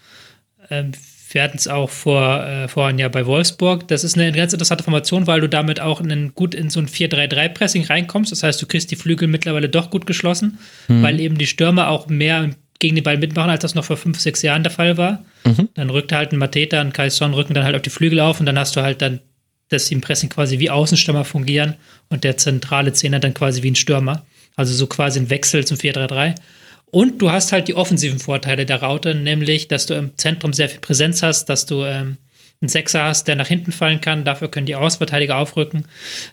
ähm, 0.69 0.91
wir 1.31 1.43
hatten 1.43 1.57
es 1.57 1.67
auch 1.67 1.89
vor, 1.89 2.43
äh, 2.45 2.67
vorhin 2.67 2.99
ja 2.99 3.09
bei 3.09 3.25
Wolfsburg. 3.25 3.87
Das 3.87 4.03
ist 4.03 4.15
eine 4.15 4.31
ganz 4.31 4.53
interessante 4.53 4.83
Formation, 4.83 5.25
weil 5.25 5.41
du 5.41 5.49
damit 5.49 5.79
auch 5.79 6.01
in 6.01 6.35
gut 6.35 6.53
in 6.53 6.69
so 6.69 6.79
ein 6.79 6.87
4-3-3-Pressing 6.87 7.85
reinkommst. 7.85 8.31
Das 8.31 8.43
heißt, 8.43 8.61
du 8.61 8.67
kriegst 8.67 8.91
die 8.91 8.95
Flügel 8.95 9.27
mittlerweile 9.27 9.69
doch 9.69 9.89
gut 9.89 10.05
geschlossen, 10.05 10.59
hm. 10.87 11.01
weil 11.01 11.19
eben 11.19 11.37
die 11.37 11.47
Stürmer 11.47 11.89
auch 11.89 12.07
mehr 12.07 12.51
gegen 12.79 12.95
den 12.95 13.03
Ball 13.03 13.17
mitmachen, 13.17 13.49
als 13.49 13.61
das 13.61 13.75
noch 13.75 13.85
vor 13.85 13.97
fünf, 13.97 14.19
sechs 14.19 14.41
Jahren 14.41 14.63
der 14.63 14.71
Fall 14.71 14.97
war. 14.97 15.23
Mhm. 15.45 15.69
Dann 15.73 15.89
rückt 15.89 16.11
halt 16.11 16.31
ein 16.31 16.37
Mateta 16.37 16.81
und 16.81 16.93
Kai 16.93 17.09
Son 17.09 17.33
rücken 17.33 17.53
dann 17.53 17.63
halt 17.63 17.75
auf 17.75 17.81
die 17.81 17.89
Flügel 17.89 18.19
auf 18.19 18.39
und 18.39 18.45
dann 18.45 18.57
hast 18.57 18.75
du 18.75 18.81
halt 18.81 19.01
dann, 19.01 19.19
dass 19.69 19.85
die 19.85 19.95
im 19.95 20.01
Pressing 20.01 20.29
quasi 20.29 20.59
wie 20.59 20.69
Außenstürmer 20.69 21.25
fungieren 21.25 21.75
und 22.09 22.23
der 22.23 22.37
zentrale 22.37 22.93
Zehner 22.93 23.19
dann 23.19 23.33
quasi 23.33 23.63
wie 23.63 23.71
ein 23.71 23.75
Stürmer. 23.75 24.25
Also 24.55 24.73
so 24.73 24.87
quasi 24.87 25.19
ein 25.19 25.29
Wechsel 25.29 25.65
zum 25.65 25.77
4-3-3. 25.77 26.35
Und 26.89 27.21
du 27.21 27.31
hast 27.31 27.51
halt 27.51 27.67
die 27.67 27.75
offensiven 27.75 28.19
Vorteile 28.19 28.65
der 28.65 28.81
Raute, 28.81 29.13
nämlich, 29.13 29.67
dass 29.67 29.85
du 29.85 29.93
im 29.93 30.17
Zentrum 30.17 30.53
sehr 30.53 30.69
viel 30.69 30.79
Präsenz 30.79 31.21
hast, 31.21 31.45
dass 31.45 31.65
du 31.65 31.83
ähm, 31.83 32.17
einen 32.61 32.69
Sechser 32.69 33.03
hast, 33.03 33.27
der 33.27 33.35
nach 33.35 33.47
hinten 33.47 33.71
fallen 33.71 34.01
kann. 34.01 34.23
Dafür 34.23 34.49
können 34.49 34.65
die 34.65 34.75
Außenverteidiger 34.75 35.37
aufrücken. 35.37 35.85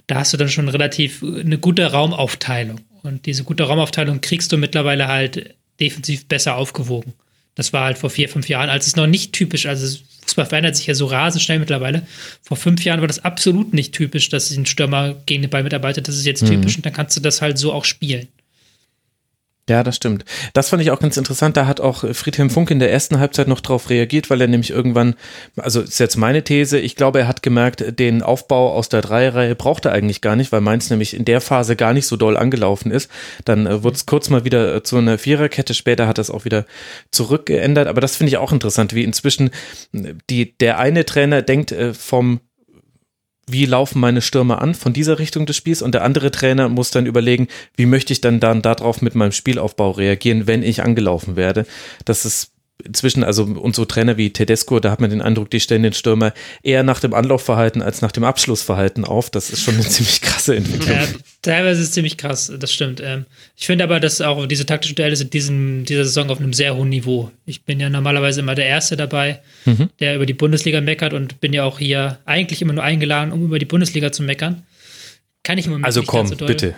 Da 0.07 0.17
hast 0.17 0.33
du 0.33 0.37
dann 0.37 0.49
schon 0.49 0.69
relativ 0.69 1.23
eine 1.23 1.59
gute 1.59 1.91
Raumaufteilung. 1.91 2.81
Und 3.03 3.27
diese 3.27 3.45
gute 3.45 3.65
Raumaufteilung 3.65 4.21
kriegst 4.21 4.53
du 4.53 4.57
mittlerweile 4.57 5.09
halt 5.09 5.55
defensiv 5.81 6.27
besser 6.27 6.57
aufgewogen. 6.57 7.15
Das 7.55 7.73
war 7.73 7.85
halt 7.85 7.99
vor 7.99 8.11
vier, 8.11 8.29
fünf 8.29 8.49
Jahren, 8.49 8.69
als 8.69 8.87
es 8.87 8.97
noch 8.97 9.07
nicht 9.07 9.33
typisch, 9.33 9.67
also 9.67 9.99
Fußball 10.25 10.47
verändert 10.47 10.77
sich 10.77 10.87
ja 10.87 10.95
so 10.95 11.07
rasend 11.07 11.43
schnell 11.43 11.59
mittlerweile. 11.59 12.07
Vor 12.43 12.57
fünf 12.57 12.85
Jahren 12.85 13.01
war 13.01 13.09
das 13.09 13.25
absolut 13.25 13.75
nicht 13.75 13.93
typisch, 13.93 14.29
dass 14.29 14.51
ein 14.51 14.67
Stürmer 14.67 15.15
gegen 15.27 15.43
den 15.43 15.51
Ball 15.51 15.63
mitarbeitet. 15.63 16.09
Das 16.09 16.17
ist 16.17 16.27
jetzt 16.27 16.43
mhm. 16.43 16.49
typisch 16.49 16.77
und 16.77 16.87
dann 16.87 16.93
kannst 16.93 17.17
du 17.17 17.21
das 17.21 17.43
halt 17.43 17.59
so 17.59 17.73
auch 17.73 17.85
spielen. 17.85 18.29
Ja, 19.67 19.83
das 19.83 19.97
stimmt. 19.97 20.27
Das 20.53 20.69
fand 20.69 20.83
ich 20.83 20.91
auch 20.91 20.99
ganz 20.99 21.17
interessant. 21.17 21.57
Da 21.57 21.67
hat 21.67 21.81
auch 21.81 22.05
Friedhelm 22.13 22.51
Funk 22.51 22.71
in 22.71 22.81
der 22.81 22.93
ersten 22.93 23.19
Halbzeit 23.19 23.49
noch 23.49 23.61
drauf 23.61 23.89
reagiert, 23.89 24.29
weil 24.29 24.43
er 24.43 24.47
nämlich 24.47 24.71
irgendwann, 24.71 25.15
also 25.57 25.81
ist 25.81 25.99
jetzt 25.99 26.17
meine 26.17 26.45
These, 26.45 26.79
ich 26.79 26.97
glaube, 26.97 27.21
er 27.21 27.29
hat 27.29 27.43
gemerkt, 27.43 27.99
den 27.99 28.23
Aufbau 28.23 28.75
aus 28.75 28.91
der 28.91 29.01
Dreierreihe 29.01 29.55
braucht 29.55 29.87
er 29.87 29.93
eigentlich 29.93 30.21
gar 30.21 30.37
nicht, 30.37 30.53
weil 30.53 30.61
Mainz 30.61 30.91
nämlich 30.91 31.15
in 31.17 31.25
der 31.25 31.41
Phase 31.41 31.77
gar 31.77 31.95
nicht 31.95 32.07
so 32.07 32.17
doll 32.19 32.37
angelaufen 32.37 32.91
ist. 32.91 33.11
Dann 33.47 33.67
äh, 33.67 33.83
wurde 33.83 33.97
es 33.97 34.05
kurz 34.05 34.29
mal 34.29 34.45
wieder 34.45 34.77
äh, 34.77 34.83
zu 34.83 34.99
einer 34.99 35.17
Viererkette, 35.17 35.73
später 35.73 36.07
hat 36.09 36.19
es 36.19 36.31
auch 36.31 36.45
wieder 36.45 36.67
zurückgeändert. 37.11 37.89
Aber 37.89 38.03
das 38.03 38.17
finde 38.17 38.29
ich 38.29 38.37
auch 38.37 38.53
interessant, 38.53 38.95
wie 38.95 39.03
inzwischen 39.03 39.49
äh, 39.95 40.13
die, 40.29 40.59
der 40.59 40.79
eine 40.79 41.07
Trainer 41.07 41.41
denkt 41.41 41.73
äh, 41.73 41.95
vom 41.95 42.41
wie 43.47 43.67
laufen 43.67 44.01
meine 44.01 44.23
Stürmer 44.23 44.63
an 44.63 44.75
von 44.75 44.93
dieser 44.93 45.19
Richtung 45.19 45.47
des 45.47 45.57
Spiels 45.57 45.83
und 45.83 45.93
der 45.93 46.05
andere 46.05 46.31
Trainer 46.31 46.69
muss 46.69 46.91
dann 46.91 47.07
überlegen, 47.07 47.49
wie 47.77 47.87
möchte 47.87 48.13
ich 48.13 48.21
dann 48.21 48.41
dann 48.41 48.63
darauf 48.63 49.03
mit 49.03 49.15
meinem 49.15 49.33
Spielaufbau 49.33 49.91
reagieren, 49.91 50.47
wenn 50.47 50.63
ich 50.63 50.83
angelaufen 50.83 51.37
werde. 51.37 51.67
Das 52.05 52.25
ist 52.25 52.54
inzwischen, 52.83 53.23
also 53.23 53.45
und 53.45 53.77
so 53.77 53.85
Trainer 53.85 54.17
wie 54.17 54.33
Tedesco, 54.33 54.81
da 54.81 54.91
hat 54.91 55.01
man 55.01 55.11
den 55.11 55.23
Eindruck, 55.23 55.51
die 55.51 55.61
stellen 55.61 55.83
den 55.83 55.93
Stürmer 55.93 56.33
eher 56.63 56.83
nach 56.83 57.01
dem 57.01 57.15
Anlaufverhalten 57.15 57.83
als 57.83 58.03
nach 58.03 58.11
dem 58.11 58.25
Abschlussverhalten 58.25 59.05
auf. 59.05 59.31
Das 59.31 59.51
ist 59.51 59.63
schon 59.63 59.75
eine 59.75 59.85
ziemlich 59.89 60.21
krasse 60.21 60.57
Entwicklung. 60.57 60.97
Ja, 60.97 61.07
teilweise 61.43 61.81
ist 61.81 61.89
es 61.89 61.93
ziemlich 61.93 62.17
krass, 62.17 62.53
das 62.59 62.73
stimmt. 62.73 63.01
Ähm, 63.05 63.27
ich 63.57 63.67
finde 63.67 63.85
aber, 63.85 64.01
dass 64.01 64.21
auch 64.21 64.47
diese 64.47 64.67
taktischen 64.67 64.97
Duelle 64.97 65.15
sind 65.15 65.33
diesem, 65.33 65.85
dieser 65.85 66.05
Saison 66.05 66.31
auf 66.31 66.41
einem 66.41 66.53
sehr 66.53 66.75
hohen 66.75 66.89
Niveau. 66.89 67.31
Ich 67.47 67.65
bin 67.65 67.79
ja 67.79 67.89
normalerweise 67.89 68.41
immer 68.41 68.55
der 68.55 68.67
Erste 68.67 68.97
dabei, 68.97 69.41
mhm. 69.65 69.91
der 70.01 70.17
über 70.17 70.27
die 70.27 70.35
Bundesliga 70.35 70.81
meckert 70.81 71.13
und 71.13 71.41
bin 71.41 71.53
ja 71.53 71.65
auch 71.65 71.79
hier 71.79 72.19
eigentlich 72.25 72.61
immer 72.61 72.73
nur 72.73 72.83
eingeladen, 72.83 73.33
um 73.33 73.45
über 73.45 73.59
die 73.59 73.67
Bundesliga 73.67 74.11
zu 74.11 74.23
meckern. 74.23 74.65
Kann 75.45 75.59
ich 75.59 75.67
immer 75.67 75.85
Also 75.85 76.03
komm, 76.03 76.27
so 76.27 76.37
bitte. 76.37 76.75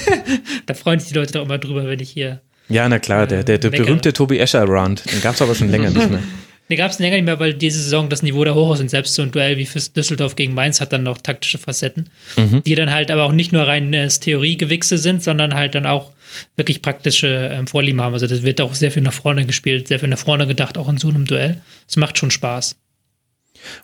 da 0.66 0.74
freuen 0.74 1.00
sich 1.00 1.08
die 1.08 1.14
Leute 1.14 1.32
doch 1.32 1.44
immer 1.44 1.58
drüber, 1.58 1.86
wenn 1.86 2.00
ich 2.00 2.10
hier 2.10 2.40
ja, 2.68 2.88
na 2.88 2.98
klar, 2.98 3.26
der, 3.26 3.44
der, 3.44 3.58
der 3.58 3.70
berühmte 3.70 4.12
Tobi 4.12 4.38
Escher-Round, 4.38 5.10
den 5.12 5.20
gab 5.20 5.34
es 5.34 5.42
aber 5.42 5.54
schon 5.54 5.70
länger 5.70 5.90
nicht 5.90 6.10
mehr. 6.10 6.22
Den 6.70 6.78
gab 6.78 6.90
es 6.90 6.98
länger 6.98 7.16
nicht 7.16 7.26
mehr, 7.26 7.38
weil 7.38 7.52
diese 7.52 7.78
Saison 7.78 8.08
das 8.08 8.22
Niveau 8.22 8.42
da 8.42 8.54
hoch 8.54 8.72
ist 8.72 8.80
und 8.80 8.88
selbst 8.88 9.14
so 9.14 9.20
ein 9.20 9.30
Duell 9.30 9.58
wie 9.58 9.66
fürs 9.66 9.92
Düsseldorf 9.92 10.34
gegen 10.34 10.54
Mainz 10.54 10.80
hat 10.80 10.94
dann 10.94 11.02
noch 11.02 11.18
taktische 11.18 11.58
Facetten, 11.58 12.08
mhm. 12.36 12.62
die 12.62 12.74
dann 12.74 12.90
halt 12.90 13.10
aber 13.10 13.24
auch 13.24 13.32
nicht 13.32 13.52
nur 13.52 13.66
rein 13.66 13.92
äh, 13.92 14.08
Theoriegewichse 14.08 14.96
sind, 14.96 15.22
sondern 15.22 15.54
halt 15.54 15.74
dann 15.74 15.84
auch 15.84 16.12
wirklich 16.56 16.80
praktische 16.80 17.50
ähm, 17.52 17.66
Vorlieben 17.66 18.00
haben. 18.00 18.14
Also 18.14 18.26
das 18.26 18.42
wird 18.44 18.62
auch 18.62 18.74
sehr 18.74 18.90
viel 18.90 19.02
nach 19.02 19.12
vorne 19.12 19.44
gespielt, 19.44 19.88
sehr 19.88 19.98
viel 19.98 20.08
nach 20.08 20.18
vorne 20.18 20.46
gedacht, 20.46 20.78
auch 20.78 20.88
in 20.88 20.96
so 20.96 21.08
einem 21.08 21.26
Duell. 21.26 21.60
Es 21.86 21.96
macht 21.96 22.16
schon 22.16 22.30
Spaß. 22.30 22.76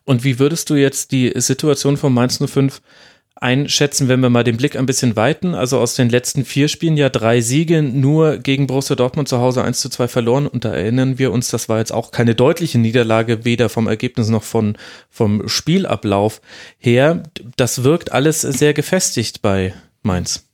Und 0.04 0.24
wie 0.24 0.38
würdest 0.38 0.70
du 0.70 0.74
jetzt 0.74 1.12
die 1.12 1.32
Situation 1.36 1.96
von 1.98 2.12
Mainz 2.12 2.38
05 2.44 2.80
einschätzen, 3.40 4.08
wenn 4.08 4.20
wir 4.20 4.30
mal 4.30 4.44
den 4.44 4.58
Blick 4.58 4.76
ein 4.76 4.86
bisschen 4.86 5.16
weiten. 5.16 5.54
Also 5.54 5.78
aus 5.78 5.94
den 5.94 6.10
letzten 6.10 6.44
vier 6.44 6.68
Spielen 6.68 6.96
ja 6.96 7.08
drei 7.08 7.40
Siege, 7.40 7.82
nur 7.82 8.36
gegen 8.38 8.66
Borussia 8.66 8.94
Dortmund 8.94 9.28
zu 9.28 9.38
Hause 9.38 9.64
1 9.64 9.80
zu 9.80 9.88
2 9.88 10.08
verloren. 10.08 10.46
Und 10.46 10.64
da 10.64 10.74
erinnern 10.74 11.18
wir 11.18 11.32
uns, 11.32 11.48
das 11.48 11.68
war 11.68 11.78
jetzt 11.78 11.92
auch 11.92 12.10
keine 12.12 12.34
deutliche 12.34 12.78
Niederlage, 12.78 13.44
weder 13.44 13.68
vom 13.68 13.88
Ergebnis 13.88 14.28
noch 14.28 14.42
von, 14.42 14.76
vom 15.08 15.48
Spielablauf 15.48 16.40
her. 16.78 17.22
Das 17.56 17.82
wirkt 17.82 18.12
alles 18.12 18.42
sehr 18.42 18.74
gefestigt 18.74 19.42
bei 19.42 19.74
Mainz. 20.02 20.49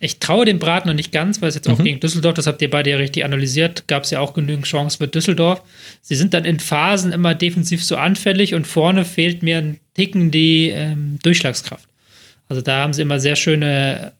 Ich 0.00 0.20
traue 0.20 0.44
dem 0.44 0.60
Brat 0.60 0.86
noch 0.86 0.94
nicht 0.94 1.10
ganz, 1.10 1.42
weil 1.42 1.48
es 1.48 1.56
jetzt 1.56 1.68
auch 1.68 1.78
mhm. 1.78 1.84
gegen 1.84 2.00
Düsseldorf, 2.00 2.34
das 2.34 2.46
habt 2.46 2.62
ihr 2.62 2.70
beide 2.70 2.90
ja 2.90 2.96
richtig 2.96 3.24
analysiert, 3.24 3.88
gab 3.88 4.04
es 4.04 4.10
ja 4.10 4.20
auch 4.20 4.32
genügend 4.32 4.66
Chancen 4.66 4.98
für 4.98 5.08
Düsseldorf. 5.08 5.62
Sie 6.02 6.14
sind 6.14 6.34
dann 6.34 6.44
in 6.44 6.60
Phasen 6.60 7.12
immer 7.12 7.34
defensiv 7.34 7.84
so 7.84 7.96
anfällig 7.96 8.54
und 8.54 8.66
vorne 8.66 9.04
fehlt 9.04 9.42
mir 9.42 9.58
ein 9.58 9.80
Ticken 9.94 10.30
die 10.30 10.68
ähm, 10.68 11.18
Durchschlagskraft. 11.22 11.88
Also 12.48 12.62
da 12.62 12.82
haben 12.82 12.92
sie 12.92 13.02
immer 13.02 13.18
sehr 13.18 13.34
schöne, 13.34 14.12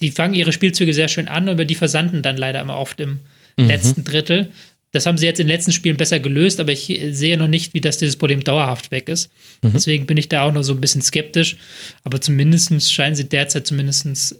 die 0.00 0.10
fangen 0.10 0.34
ihre 0.34 0.52
Spielzüge 0.52 0.92
sehr 0.92 1.08
schön 1.08 1.28
an, 1.28 1.48
aber 1.48 1.64
die 1.64 1.76
versanden 1.76 2.22
dann 2.22 2.36
leider 2.36 2.60
immer 2.60 2.76
oft 2.76 2.98
im 2.98 3.20
mhm. 3.56 3.68
letzten 3.68 4.02
Drittel. 4.02 4.50
Das 4.90 5.06
haben 5.06 5.18
sie 5.18 5.26
jetzt 5.26 5.40
in 5.40 5.46
den 5.46 5.56
letzten 5.56 5.72
Spielen 5.72 5.96
besser 5.96 6.20
gelöst, 6.20 6.60
aber 6.60 6.70
ich 6.70 7.00
sehe 7.10 7.36
noch 7.36 7.48
nicht, 7.48 7.74
wie 7.74 7.80
das 7.80 7.98
dieses 7.98 8.16
Problem 8.16 8.44
dauerhaft 8.44 8.92
weg 8.92 9.08
ist. 9.08 9.30
Mhm. 9.62 9.72
Deswegen 9.72 10.06
bin 10.06 10.16
ich 10.16 10.28
da 10.28 10.42
auch 10.42 10.52
noch 10.52 10.62
so 10.62 10.72
ein 10.72 10.80
bisschen 10.80 11.02
skeptisch. 11.02 11.56
Aber 12.04 12.20
zumindest 12.20 12.92
scheinen 12.92 13.16
sie 13.16 13.28
derzeit 13.28 13.66
zumindest 13.66 14.36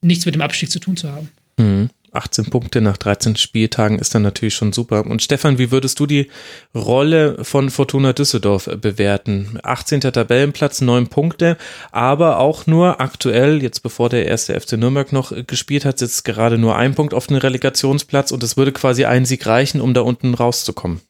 nichts 0.00 0.26
mit 0.26 0.34
dem 0.34 0.42
Abstieg 0.42 0.70
zu 0.70 0.80
tun 0.80 0.96
zu 0.96 1.10
haben. 1.10 1.30
Mhm. 1.58 1.90
18 2.12 2.46
Punkte 2.46 2.80
nach 2.80 2.96
13 2.96 3.36
Spieltagen 3.36 3.98
ist 3.98 4.14
dann 4.14 4.22
natürlich 4.22 4.54
schon 4.54 4.72
super. 4.72 5.06
Und 5.06 5.22
Stefan, 5.22 5.58
wie 5.58 5.70
würdest 5.70 6.00
du 6.00 6.06
die 6.06 6.28
Rolle 6.74 7.44
von 7.44 7.70
Fortuna 7.70 8.12
Düsseldorf 8.12 8.68
bewerten? 8.80 9.58
18. 9.62 10.00
Tabellenplatz, 10.00 10.80
9 10.80 11.06
Punkte, 11.08 11.56
aber 11.92 12.38
auch 12.38 12.66
nur 12.66 13.00
aktuell, 13.00 13.62
jetzt 13.62 13.80
bevor 13.82 14.08
der 14.08 14.26
erste 14.26 14.58
FC 14.58 14.72
Nürnberg 14.72 15.12
noch 15.12 15.32
gespielt 15.46 15.84
hat, 15.84 15.98
sitzt 15.98 16.24
gerade 16.24 16.58
nur 16.58 16.76
ein 16.76 16.94
Punkt 16.94 17.14
auf 17.14 17.26
dem 17.26 17.36
Relegationsplatz 17.36 18.32
und 18.32 18.42
es 18.42 18.56
würde 18.56 18.72
quasi 18.72 19.04
ein 19.04 19.24
Sieg 19.24 19.46
reichen, 19.46 19.80
um 19.80 19.94
da 19.94 20.00
unten 20.00 20.34
rauszukommen. 20.34 21.00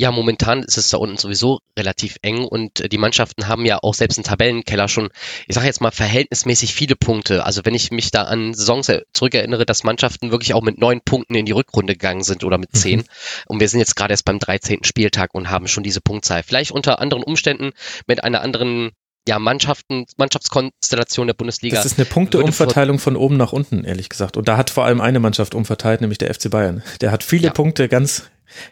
Ja, 0.00 0.12
momentan 0.12 0.62
ist 0.62 0.78
es 0.78 0.90
da 0.90 0.98
unten 0.98 1.16
sowieso 1.16 1.58
relativ 1.76 2.18
eng 2.22 2.44
und 2.44 2.80
äh, 2.80 2.88
die 2.88 2.98
Mannschaften 2.98 3.48
haben 3.48 3.66
ja 3.66 3.78
auch 3.82 3.94
selbst 3.94 4.16
im 4.16 4.24
Tabellenkeller 4.24 4.86
schon, 4.86 5.08
ich 5.46 5.54
sage 5.54 5.66
jetzt 5.66 5.80
mal, 5.80 5.90
verhältnismäßig 5.90 6.72
viele 6.72 6.94
Punkte. 6.94 7.44
Also 7.44 7.62
wenn 7.64 7.74
ich 7.74 7.90
mich 7.90 8.12
da 8.12 8.22
an 8.22 8.54
Saisons 8.54 8.92
zurückerinnere, 9.12 9.66
dass 9.66 9.82
Mannschaften 9.82 10.30
wirklich 10.30 10.54
auch 10.54 10.62
mit 10.62 10.78
neun 10.78 11.00
Punkten 11.00 11.34
in 11.34 11.46
die 11.46 11.52
Rückrunde 11.52 11.94
gegangen 11.94 12.22
sind 12.22 12.44
oder 12.44 12.58
mit 12.58 12.76
zehn. 12.76 13.00
Mhm. 13.00 13.04
Und 13.46 13.60
wir 13.60 13.68
sind 13.68 13.80
jetzt 13.80 13.96
gerade 13.96 14.12
erst 14.12 14.24
beim 14.24 14.38
13. 14.38 14.84
Spieltag 14.84 15.34
und 15.34 15.50
haben 15.50 15.66
schon 15.66 15.82
diese 15.82 16.00
Punktzahl. 16.00 16.44
Vielleicht 16.44 16.70
unter 16.70 17.00
anderen 17.00 17.24
Umständen 17.24 17.72
mit 18.06 18.22
einer 18.22 18.42
anderen 18.42 18.92
ja, 19.28 19.38
Mannschaften, 19.38 20.06
Mannschaftskonstellation 20.16 21.26
der 21.26 21.34
Bundesliga. 21.34 21.76
Das 21.76 21.84
ist 21.84 21.98
eine 21.98 22.06
Punkteumverteilung 22.06 22.98
von 22.98 23.14
oben 23.14 23.36
nach 23.36 23.52
unten, 23.52 23.84
ehrlich 23.84 24.08
gesagt. 24.08 24.36
Und 24.36 24.48
da 24.48 24.56
hat 24.56 24.70
vor 24.70 24.86
allem 24.86 25.00
eine 25.00 25.20
Mannschaft 25.20 25.54
umverteilt, 25.54 26.00
nämlich 26.00 26.18
der 26.18 26.32
FC 26.32 26.50
Bayern. 26.50 26.82
Der 27.02 27.10
hat 27.12 27.22
viele 27.22 27.48
ja. 27.48 27.52
Punkte 27.52 27.88
ganz 27.88 28.30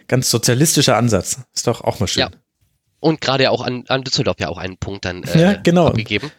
Ganz 0.08 0.30
sozialistischer 0.30 0.96
Ansatz. 0.96 1.40
Ist 1.54 1.66
doch 1.66 1.82
auch 1.82 2.00
mal 2.00 2.06
schön. 2.06 2.22
Ja. 2.22 2.30
Und 3.00 3.20
gerade 3.20 3.44
ja 3.44 3.50
auch 3.50 3.62
an, 3.62 3.84
an 3.88 4.02
Düsseldorf 4.02 4.40
ja 4.40 4.48
auch 4.48 4.58
einen 4.58 4.78
Punkt 4.78 5.04
dann 5.04 5.22
äh, 5.24 5.40
ja, 5.40 5.52
genau. 5.54 5.88
abgegeben. 5.88 6.32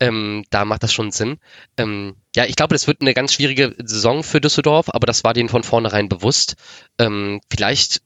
Ähm, 0.00 0.44
da 0.50 0.64
macht 0.64 0.82
das 0.82 0.92
schon 0.92 1.10
Sinn. 1.10 1.38
Ähm, 1.76 2.16
ja, 2.34 2.44
ich 2.44 2.56
glaube, 2.56 2.74
das 2.74 2.86
wird 2.86 3.00
eine 3.00 3.14
ganz 3.14 3.32
schwierige 3.32 3.74
Saison 3.82 4.22
für 4.22 4.40
Düsseldorf, 4.40 4.90
aber 4.90 5.06
das 5.06 5.24
war 5.24 5.32
denen 5.32 5.48
von 5.48 5.62
vornherein 5.62 6.08
bewusst. 6.08 6.56
Ähm, 6.98 7.40
vielleicht, 7.50 8.02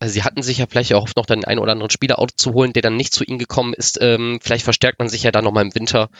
also 0.00 0.12
sie 0.12 0.24
hatten 0.24 0.42
sich 0.42 0.58
ja 0.58 0.66
vielleicht 0.68 0.92
auch 0.94 1.08
noch 1.16 1.26
den 1.26 1.44
einen 1.44 1.60
oder 1.60 1.72
anderen 1.72 1.90
Spieler 1.90 2.24
zu 2.36 2.52
holen, 2.52 2.72
der 2.72 2.82
dann 2.82 2.96
nicht 2.96 3.12
zu 3.12 3.24
ihnen 3.24 3.38
gekommen 3.38 3.74
ist. 3.74 3.98
Ähm, 4.00 4.40
vielleicht 4.42 4.64
verstärkt 4.64 4.98
man 4.98 5.08
sich 5.08 5.22
ja 5.22 5.30
dann 5.30 5.44
nochmal 5.44 5.64
im 5.64 5.74
Winter 5.74 6.10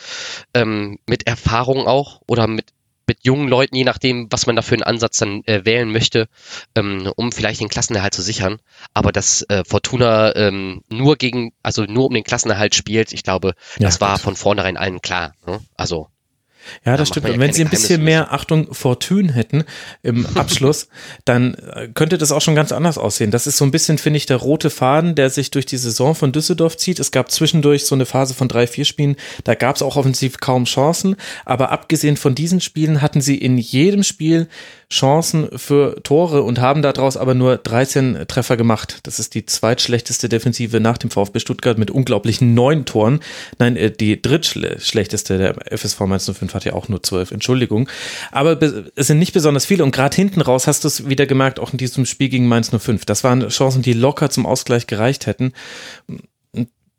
ähm, 0.54 0.98
mit 1.08 1.26
Erfahrung 1.26 1.86
auch 1.86 2.20
oder 2.26 2.46
mit 2.46 2.66
mit 3.10 3.24
jungen 3.24 3.48
Leuten, 3.48 3.74
je 3.74 3.82
nachdem, 3.82 4.28
was 4.30 4.46
man 4.46 4.54
da 4.54 4.62
für 4.62 4.76
einen 4.76 4.84
Ansatz 4.84 5.18
dann 5.18 5.42
äh, 5.46 5.64
wählen 5.64 5.90
möchte, 5.90 6.28
ähm, 6.76 7.12
um 7.16 7.32
vielleicht 7.32 7.60
den 7.60 7.68
Klassenerhalt 7.68 8.14
zu 8.14 8.22
sichern. 8.22 8.60
Aber 8.94 9.10
dass 9.10 9.42
äh, 9.48 9.64
Fortuna 9.66 10.36
ähm, 10.36 10.82
nur 10.88 11.16
gegen, 11.16 11.52
also 11.60 11.82
nur 11.82 12.06
um 12.06 12.14
den 12.14 12.22
Klassenerhalt 12.22 12.76
spielt, 12.76 13.12
ich 13.12 13.24
glaube, 13.24 13.54
ja, 13.80 13.86
das 13.88 14.00
war 14.00 14.12
gut. 14.12 14.20
von 14.20 14.36
vornherein 14.36 14.76
allen 14.76 15.00
klar. 15.00 15.34
Ne? 15.44 15.58
Also 15.76 16.08
ja, 16.84 16.96
das 16.96 17.08
stimmt. 17.08 17.28
Und 17.28 17.40
wenn 17.40 17.52
sie 17.52 17.62
ein 17.62 17.70
bisschen 17.70 18.02
mehr 18.02 18.32
Achtung 18.32 18.72
Fortune 18.72 19.32
hätten 19.32 19.64
im 20.02 20.26
Abschluss, 20.36 20.88
dann 21.24 21.54
äh, 21.54 21.88
könnte 21.94 22.18
das 22.18 22.32
auch 22.32 22.40
schon 22.40 22.54
ganz 22.54 22.72
anders 22.72 22.98
aussehen. 22.98 23.30
Das 23.30 23.46
ist 23.46 23.56
so 23.56 23.64
ein 23.64 23.70
bisschen, 23.70 23.98
finde 23.98 24.18
ich, 24.18 24.26
der 24.26 24.36
rote 24.36 24.70
Faden, 24.70 25.14
der 25.14 25.30
sich 25.30 25.50
durch 25.50 25.66
die 25.66 25.76
Saison 25.76 26.14
von 26.14 26.32
Düsseldorf 26.32 26.76
zieht. 26.76 27.00
Es 27.00 27.10
gab 27.10 27.30
zwischendurch 27.30 27.84
so 27.84 27.94
eine 27.94 28.06
Phase 28.06 28.34
von 28.34 28.48
drei, 28.48 28.66
vier 28.66 28.84
Spielen, 28.84 29.16
da 29.44 29.54
gab 29.54 29.76
es 29.76 29.82
auch 29.82 29.96
offensiv 29.96 30.38
kaum 30.38 30.64
Chancen. 30.64 31.16
Aber 31.44 31.70
abgesehen 31.70 32.16
von 32.16 32.34
diesen 32.34 32.60
Spielen 32.60 33.02
hatten 33.02 33.20
sie 33.20 33.36
in 33.36 33.58
jedem 33.58 34.02
Spiel 34.02 34.48
Chancen 34.92 35.48
für 35.56 36.02
Tore 36.02 36.42
und 36.42 36.58
haben 36.58 36.82
daraus 36.82 37.16
aber 37.16 37.34
nur 37.34 37.56
13 37.56 38.24
Treffer 38.26 38.56
gemacht. 38.56 38.98
Das 39.04 39.20
ist 39.20 39.34
die 39.34 39.46
zweitschlechteste 39.46 40.28
Defensive 40.28 40.80
nach 40.80 40.98
dem 40.98 41.10
VfB 41.10 41.38
Stuttgart 41.38 41.78
mit 41.78 41.92
unglaublichen 41.92 42.54
neun 42.54 42.84
Toren. 42.86 43.20
Nein, 43.58 43.76
äh, 43.76 43.92
die 43.92 44.20
drittschlechteste 44.20 45.38
der 45.38 45.78
FSV 45.78 46.00
05 46.18 46.54
hat 46.54 46.59
ja 46.64 46.72
auch 46.74 46.88
nur 46.88 47.02
zwölf, 47.02 47.30
Entschuldigung. 47.30 47.88
Aber 48.32 48.58
es 48.96 49.06
sind 49.06 49.18
nicht 49.18 49.32
besonders 49.32 49.66
viele 49.66 49.84
und 49.84 49.92
gerade 49.92 50.14
hinten 50.14 50.40
raus 50.40 50.66
hast 50.66 50.84
du 50.84 50.88
es 50.88 51.08
wieder 51.08 51.26
gemerkt, 51.26 51.60
auch 51.60 51.72
in 51.72 51.78
diesem 51.78 52.06
Spiel 52.06 52.28
gegen 52.28 52.48
Mainz 52.48 52.70
05. 52.76 53.04
Das 53.04 53.24
waren 53.24 53.48
Chancen, 53.48 53.82
die 53.82 53.92
locker 53.92 54.30
zum 54.30 54.46
Ausgleich 54.46 54.86
gereicht 54.86 55.26
hätten 55.26 55.52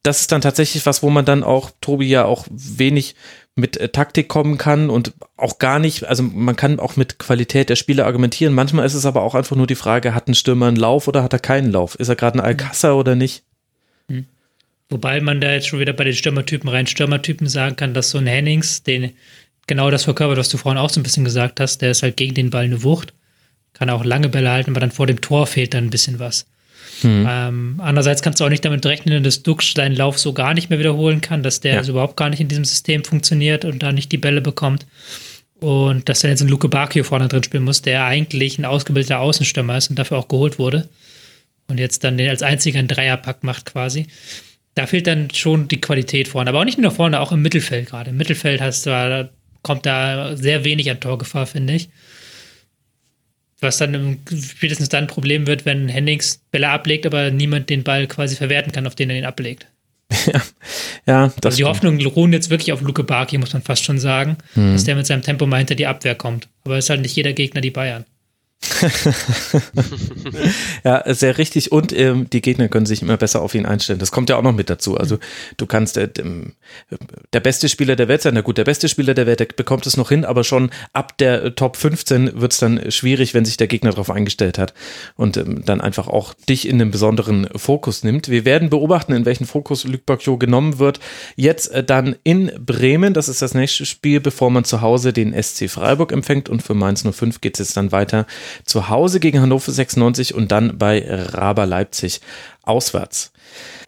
das 0.03 0.21
ist 0.21 0.31
dann 0.31 0.41
tatsächlich 0.41 0.85
was, 0.85 1.03
wo 1.03 1.09
man 1.09 1.25
dann 1.25 1.43
auch, 1.43 1.71
Tobi, 1.79 2.07
ja 2.07 2.25
auch 2.25 2.47
wenig 2.49 3.15
mit 3.55 3.77
äh, 3.77 3.89
Taktik 3.89 4.27
kommen 4.27 4.57
kann 4.57 4.89
und 4.89 5.13
auch 5.37 5.59
gar 5.59 5.77
nicht, 5.77 6.05
also 6.05 6.23
man 6.23 6.55
kann 6.55 6.79
auch 6.79 6.95
mit 6.95 7.19
Qualität 7.19 7.69
der 7.69 7.75
Spieler 7.75 8.05
argumentieren. 8.05 8.53
Manchmal 8.53 8.85
ist 8.85 8.95
es 8.95 9.05
aber 9.05 9.21
auch 9.21 9.35
einfach 9.35 9.55
nur 9.55 9.67
die 9.67 9.75
Frage, 9.75 10.15
hat 10.15 10.27
ein 10.27 10.35
Stürmer 10.35 10.67
einen 10.67 10.77
Lauf 10.77 11.07
oder 11.07 11.21
hat 11.21 11.33
er 11.33 11.39
keinen 11.39 11.71
Lauf? 11.71 11.95
Ist 11.95 12.09
er 12.09 12.15
gerade 12.15 12.39
ein 12.39 12.45
Alcázar 12.45 12.97
oder 12.97 13.15
nicht? 13.15 13.43
Hm. 14.07 14.25
Wobei 14.89 15.21
man 15.21 15.39
da 15.39 15.51
jetzt 15.51 15.67
schon 15.67 15.79
wieder 15.79 15.93
bei 15.93 16.03
den 16.03 16.15
Stürmertypen 16.15 16.69
rein 16.69 16.87
Stürmertypen 16.87 17.47
sagen 17.47 17.75
kann, 17.75 17.93
dass 17.93 18.09
so 18.09 18.17
ein 18.17 18.27
Hennings, 18.27 18.83
den 18.83 19.11
genau 19.71 19.89
das 19.89 20.03
verkörpert, 20.03 20.37
was 20.37 20.49
du 20.49 20.57
vorhin 20.57 20.77
auch 20.77 20.89
so 20.89 20.99
ein 20.99 21.03
bisschen 21.03 21.23
gesagt 21.23 21.61
hast, 21.61 21.81
der 21.81 21.91
ist 21.91 22.03
halt 22.03 22.17
gegen 22.17 22.33
den 22.33 22.49
Ball 22.49 22.65
eine 22.65 22.83
Wucht, 22.83 23.13
kann 23.71 23.89
auch 23.89 24.03
lange 24.03 24.27
Bälle 24.27 24.51
halten, 24.51 24.71
aber 24.71 24.81
dann 24.81 24.91
vor 24.91 25.07
dem 25.07 25.21
Tor 25.21 25.47
fehlt 25.47 25.73
dann 25.73 25.85
ein 25.85 25.89
bisschen 25.89 26.19
was. 26.19 26.45
Hm. 26.99 27.25
Ähm, 27.29 27.75
andererseits 27.77 28.21
kannst 28.21 28.41
du 28.41 28.43
auch 28.43 28.49
nicht 28.49 28.65
damit 28.65 28.85
rechnen, 28.85 29.23
dass 29.23 29.43
Dux 29.43 29.73
deinen 29.73 29.95
Lauf 29.95 30.19
so 30.19 30.33
gar 30.33 30.53
nicht 30.53 30.69
mehr 30.69 30.77
wiederholen 30.77 31.21
kann, 31.21 31.41
dass 31.41 31.61
der 31.61 31.71
ja. 31.71 31.77
also 31.79 31.93
überhaupt 31.93 32.17
gar 32.17 32.29
nicht 32.29 32.41
in 32.41 32.49
diesem 32.49 32.65
System 32.65 33.05
funktioniert 33.05 33.63
und 33.63 33.81
da 33.81 33.93
nicht 33.93 34.11
die 34.11 34.17
Bälle 34.17 34.41
bekommt. 34.41 34.85
Und 35.61 36.09
dass 36.09 36.19
dann 36.19 36.31
jetzt 36.31 36.41
ein 36.41 36.49
Luke 36.49 36.67
Bacchio 36.67 37.05
vorne 37.05 37.29
drin 37.29 37.43
spielen 37.43 37.63
muss, 37.63 37.81
der 37.81 38.03
eigentlich 38.03 38.59
ein 38.59 38.65
ausgebildeter 38.65 39.19
Außenstürmer 39.19 39.77
ist 39.77 39.89
und 39.89 39.97
dafür 39.97 40.17
auch 40.17 40.27
geholt 40.27 40.59
wurde. 40.59 40.89
Und 41.69 41.79
jetzt 41.79 42.03
dann 42.03 42.17
den 42.17 42.29
als 42.29 42.43
einziger 42.43 42.79
einen 42.79 42.89
Dreierpack 42.89 43.45
macht 43.45 43.67
quasi. 43.67 44.07
Da 44.75 44.85
fehlt 44.85 45.07
dann 45.07 45.29
schon 45.31 45.69
die 45.69 45.79
Qualität 45.79 46.27
vorne. 46.27 46.49
Aber 46.49 46.59
auch 46.59 46.65
nicht 46.65 46.77
nur 46.77 46.91
vorne, 46.91 47.21
auch 47.21 47.31
im 47.31 47.41
Mittelfeld 47.41 47.87
gerade. 47.87 48.09
Im 48.09 48.17
Mittelfeld 48.17 48.59
hast 48.59 48.85
du, 48.85 48.89
da 48.89 49.29
kommt 49.61 49.85
da 49.85 50.35
sehr 50.35 50.63
wenig 50.63 50.89
an 50.89 50.99
Torgefahr, 50.99 51.45
finde 51.45 51.73
ich. 51.73 51.89
Was 53.59 53.77
dann 53.77 54.19
spätestens 54.27 54.89
dann 54.89 55.03
ein 55.03 55.07
Problem 55.07 55.45
wird, 55.45 55.65
wenn 55.65 55.87
Hennings 55.87 56.41
Bälle 56.49 56.69
ablegt, 56.69 57.05
aber 57.05 57.29
niemand 57.29 57.69
den 57.69 57.83
Ball 57.83 58.07
quasi 58.07 58.35
verwerten 58.35 58.71
kann, 58.71 58.87
auf 58.87 58.95
den 58.95 59.11
er 59.11 59.17
ihn 59.17 59.25
ablegt. 59.25 59.67
ja, 60.25 60.41
ja 61.05 61.27
das 61.27 61.45
also 61.45 61.57
die 61.57 61.63
Hoffnung 61.65 61.99
ruhen 62.05 62.33
jetzt 62.33 62.49
wirklich 62.49 62.73
auf 62.73 62.81
Luke 62.81 63.03
Barki, 63.03 63.37
muss 63.37 63.53
man 63.53 63.61
fast 63.61 63.83
schon 63.83 63.99
sagen, 63.99 64.37
hm. 64.55 64.73
dass 64.73 64.83
der 64.83 64.95
mit 64.95 65.05
seinem 65.05 65.21
Tempo 65.21 65.45
mal 65.45 65.57
hinter 65.57 65.75
die 65.75 65.85
Abwehr 65.85 66.15
kommt. 66.15 66.47
Aber 66.63 66.77
es 66.77 66.85
ist 66.85 66.89
halt 66.89 67.01
nicht 67.01 67.15
jeder 67.15 67.33
Gegner 67.33 67.61
die 67.61 67.71
Bayern. 67.71 68.05
ja, 70.83 71.13
sehr 71.13 71.37
richtig. 71.37 71.71
Und 71.71 71.97
ähm, 71.97 72.29
die 72.29 72.41
Gegner 72.41 72.67
können 72.67 72.85
sich 72.85 73.01
immer 73.01 73.17
besser 73.17 73.41
auf 73.41 73.55
ihn 73.55 73.65
einstellen. 73.65 73.99
Das 73.99 74.11
kommt 74.11 74.29
ja 74.29 74.37
auch 74.37 74.43
noch 74.43 74.53
mit 74.53 74.69
dazu. 74.69 74.97
Also 74.97 75.17
du 75.57 75.65
kannst 75.65 75.97
äh, 75.97 76.09
der 77.33 77.39
beste 77.39 77.69
Spieler 77.69 77.95
der 77.95 78.07
Welt 78.07 78.21
sein. 78.21 78.33
Na 78.35 78.41
gut, 78.41 78.57
der 78.57 78.63
beste 78.63 78.87
Spieler 78.87 79.13
der 79.13 79.25
Welt, 79.25 79.39
der 79.39 79.47
bekommt 79.47 79.85
es 79.87 79.97
noch 79.97 80.09
hin, 80.09 80.25
aber 80.25 80.43
schon 80.43 80.69
ab 80.93 81.17
der 81.17 81.43
äh, 81.43 81.51
Top 81.51 81.75
15 81.75 82.39
wird 82.39 82.53
es 82.53 82.59
dann 82.59 82.91
schwierig, 82.91 83.33
wenn 83.33 83.45
sich 83.45 83.57
der 83.57 83.67
Gegner 83.67 83.91
darauf 83.91 84.11
eingestellt 84.11 84.57
hat 84.57 84.73
und 85.15 85.37
ähm, 85.37 85.63
dann 85.65 85.81
einfach 85.81 86.07
auch 86.07 86.33
dich 86.33 86.67
in 86.67 86.81
einen 86.81 86.91
besonderen 86.91 87.47
Fokus 87.55 88.03
nimmt. 88.03 88.29
Wir 88.29 88.45
werden 88.45 88.69
beobachten, 88.69 89.13
in 89.13 89.25
welchen 89.25 89.45
Fokus 89.45 89.85
Luc 89.85 90.05
Bacchio 90.05 90.37
genommen 90.37 90.77
wird. 90.77 90.99
Jetzt 91.35 91.71
äh, 91.71 91.83
dann 91.83 92.15
in 92.23 92.51
Bremen. 92.63 93.13
Das 93.13 93.27
ist 93.27 93.41
das 93.41 93.53
nächste 93.53 93.85
Spiel, 93.85 94.19
bevor 94.19 94.51
man 94.51 94.65
zu 94.65 94.81
Hause 94.81 95.13
den 95.13 95.33
SC 95.41 95.69
Freiburg 95.69 96.11
empfängt. 96.11 96.47
Und 96.47 96.61
für 96.61 96.75
Mainz 96.75 97.03
05 97.09 97.41
geht 97.41 97.59
es 97.59 97.67
jetzt 97.67 97.77
dann 97.77 97.91
weiter 97.91 98.27
zu 98.65 98.89
Hause 98.89 99.19
gegen 99.19 99.41
Hannover 99.41 99.71
96 99.71 100.33
und 100.33 100.51
dann 100.51 100.77
bei 100.77 101.05
Raber 101.07 101.65
Leipzig 101.65 102.21
auswärts. 102.63 103.31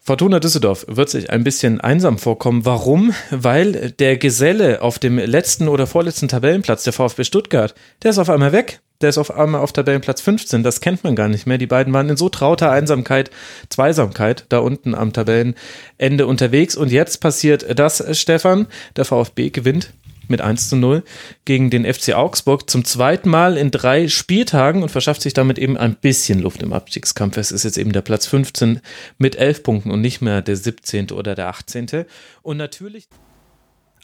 Fortuna 0.02 0.38
Düsseldorf 0.38 0.84
wird 0.86 1.08
sich 1.08 1.30
ein 1.30 1.44
bisschen 1.44 1.80
einsam 1.80 2.18
vorkommen. 2.18 2.66
Warum? 2.66 3.14
Weil 3.30 3.92
der 3.92 4.18
Geselle 4.18 4.82
auf 4.82 4.98
dem 4.98 5.18
letzten 5.18 5.66
oder 5.66 5.86
vorletzten 5.86 6.28
Tabellenplatz, 6.28 6.84
der 6.84 6.92
VfB 6.92 7.24
Stuttgart, 7.24 7.74
der 8.02 8.10
ist 8.10 8.18
auf 8.18 8.28
einmal 8.28 8.52
weg. 8.52 8.80
Der 9.00 9.08
ist 9.08 9.18
auf 9.18 9.36
einmal 9.36 9.60
auf 9.60 9.72
Tabellenplatz 9.72 10.20
15. 10.20 10.62
Das 10.62 10.80
kennt 10.80 11.04
man 11.04 11.16
gar 11.16 11.28
nicht 11.28 11.46
mehr. 11.46 11.58
Die 11.58 11.66
beiden 11.66 11.92
waren 11.92 12.08
in 12.08 12.16
so 12.16 12.28
trauter 12.28 12.70
Einsamkeit, 12.70 13.30
Zweisamkeit 13.68 14.44
da 14.50 14.58
unten 14.58 14.94
am 14.94 15.12
Tabellenende 15.12 16.26
unterwegs. 16.26 16.76
Und 16.76 16.92
jetzt 16.92 17.20
passiert 17.20 17.78
das, 17.78 18.04
Stefan. 18.18 18.66
Der 18.96 19.04
VfB 19.04 19.50
gewinnt 19.50 19.90
mit 20.28 20.40
1 20.40 20.68
zu 20.68 20.76
0 20.76 21.02
gegen 21.44 21.70
den 21.70 21.84
FC 21.84 22.14
Augsburg 22.14 22.68
zum 22.68 22.84
zweiten 22.84 23.28
Mal 23.28 23.56
in 23.56 23.70
drei 23.70 24.08
Spieltagen 24.08 24.82
und 24.82 24.90
verschafft 24.90 25.22
sich 25.22 25.34
damit 25.34 25.58
eben 25.58 25.76
ein 25.76 25.94
bisschen 25.94 26.40
Luft 26.40 26.62
im 26.62 26.72
Abstiegskampf. 26.72 27.36
Es 27.36 27.52
ist 27.52 27.64
jetzt 27.64 27.78
eben 27.78 27.92
der 27.92 28.02
Platz 28.02 28.26
15 28.26 28.80
mit 29.18 29.36
11 29.36 29.62
Punkten 29.62 29.90
und 29.90 30.00
nicht 30.00 30.20
mehr 30.20 30.42
der 30.42 30.56
17. 30.56 31.10
oder 31.10 31.34
der 31.34 31.48
18. 31.48 32.06
Und 32.42 32.56
natürlich 32.56 33.08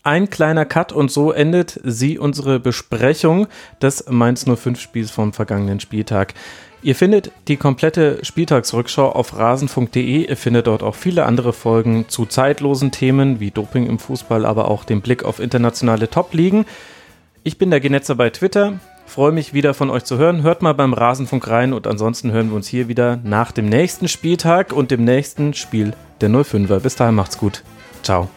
ein 0.02 0.30
kleiner 0.30 0.64
Cut 0.64 0.92
und 0.92 1.10
so 1.10 1.30
endet 1.30 1.78
sie 1.84 2.18
unsere 2.18 2.58
Besprechung 2.58 3.48
des 3.82 4.06
Mainz 4.08 4.46
05 4.46 4.80
Spiels 4.80 5.10
vom 5.10 5.34
vergangenen 5.34 5.78
Spieltag. 5.78 6.32
Ihr 6.82 6.94
findet 6.94 7.30
die 7.46 7.58
komplette 7.58 8.24
Spieltagsrückschau 8.24 9.10
auf 9.10 9.36
rasen.de. 9.36 10.28
Ihr 10.28 10.36
findet 10.36 10.66
dort 10.66 10.82
auch 10.82 10.94
viele 10.94 11.26
andere 11.26 11.52
Folgen 11.52 12.06
zu 12.08 12.24
zeitlosen 12.24 12.90
Themen 12.90 13.38
wie 13.38 13.50
Doping 13.50 13.86
im 13.86 13.98
Fußball, 13.98 14.46
aber 14.46 14.70
auch 14.70 14.84
den 14.84 15.02
Blick 15.02 15.22
auf 15.22 15.40
internationale 15.40 16.08
Top-Ligen. 16.08 16.64
Ich 17.42 17.58
bin 17.58 17.70
der 17.70 17.80
Genetzer 17.80 18.14
bei 18.14 18.30
Twitter. 18.30 18.80
Freue 19.04 19.32
mich 19.32 19.52
wieder 19.52 19.74
von 19.74 19.90
euch 19.90 20.04
zu 20.04 20.16
hören. 20.16 20.42
Hört 20.42 20.62
mal 20.62 20.72
beim 20.72 20.94
Rasenfunk 20.94 21.48
rein 21.48 21.74
und 21.74 21.86
ansonsten 21.86 22.32
hören 22.32 22.48
wir 22.48 22.56
uns 22.56 22.68
hier 22.68 22.88
wieder 22.88 23.18
nach 23.24 23.52
dem 23.52 23.68
nächsten 23.68 24.08
Spieltag 24.08 24.72
und 24.72 24.90
dem 24.90 25.04
nächsten 25.04 25.52
Spiel 25.52 25.92
der 26.22 26.30
05er. 26.30 26.78
Bis 26.78 26.96
dahin 26.96 27.14
macht's 27.14 27.36
gut. 27.36 27.62
Ciao. 28.02 28.30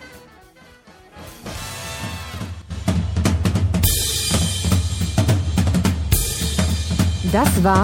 Das 7.31 7.63
war 7.63 7.83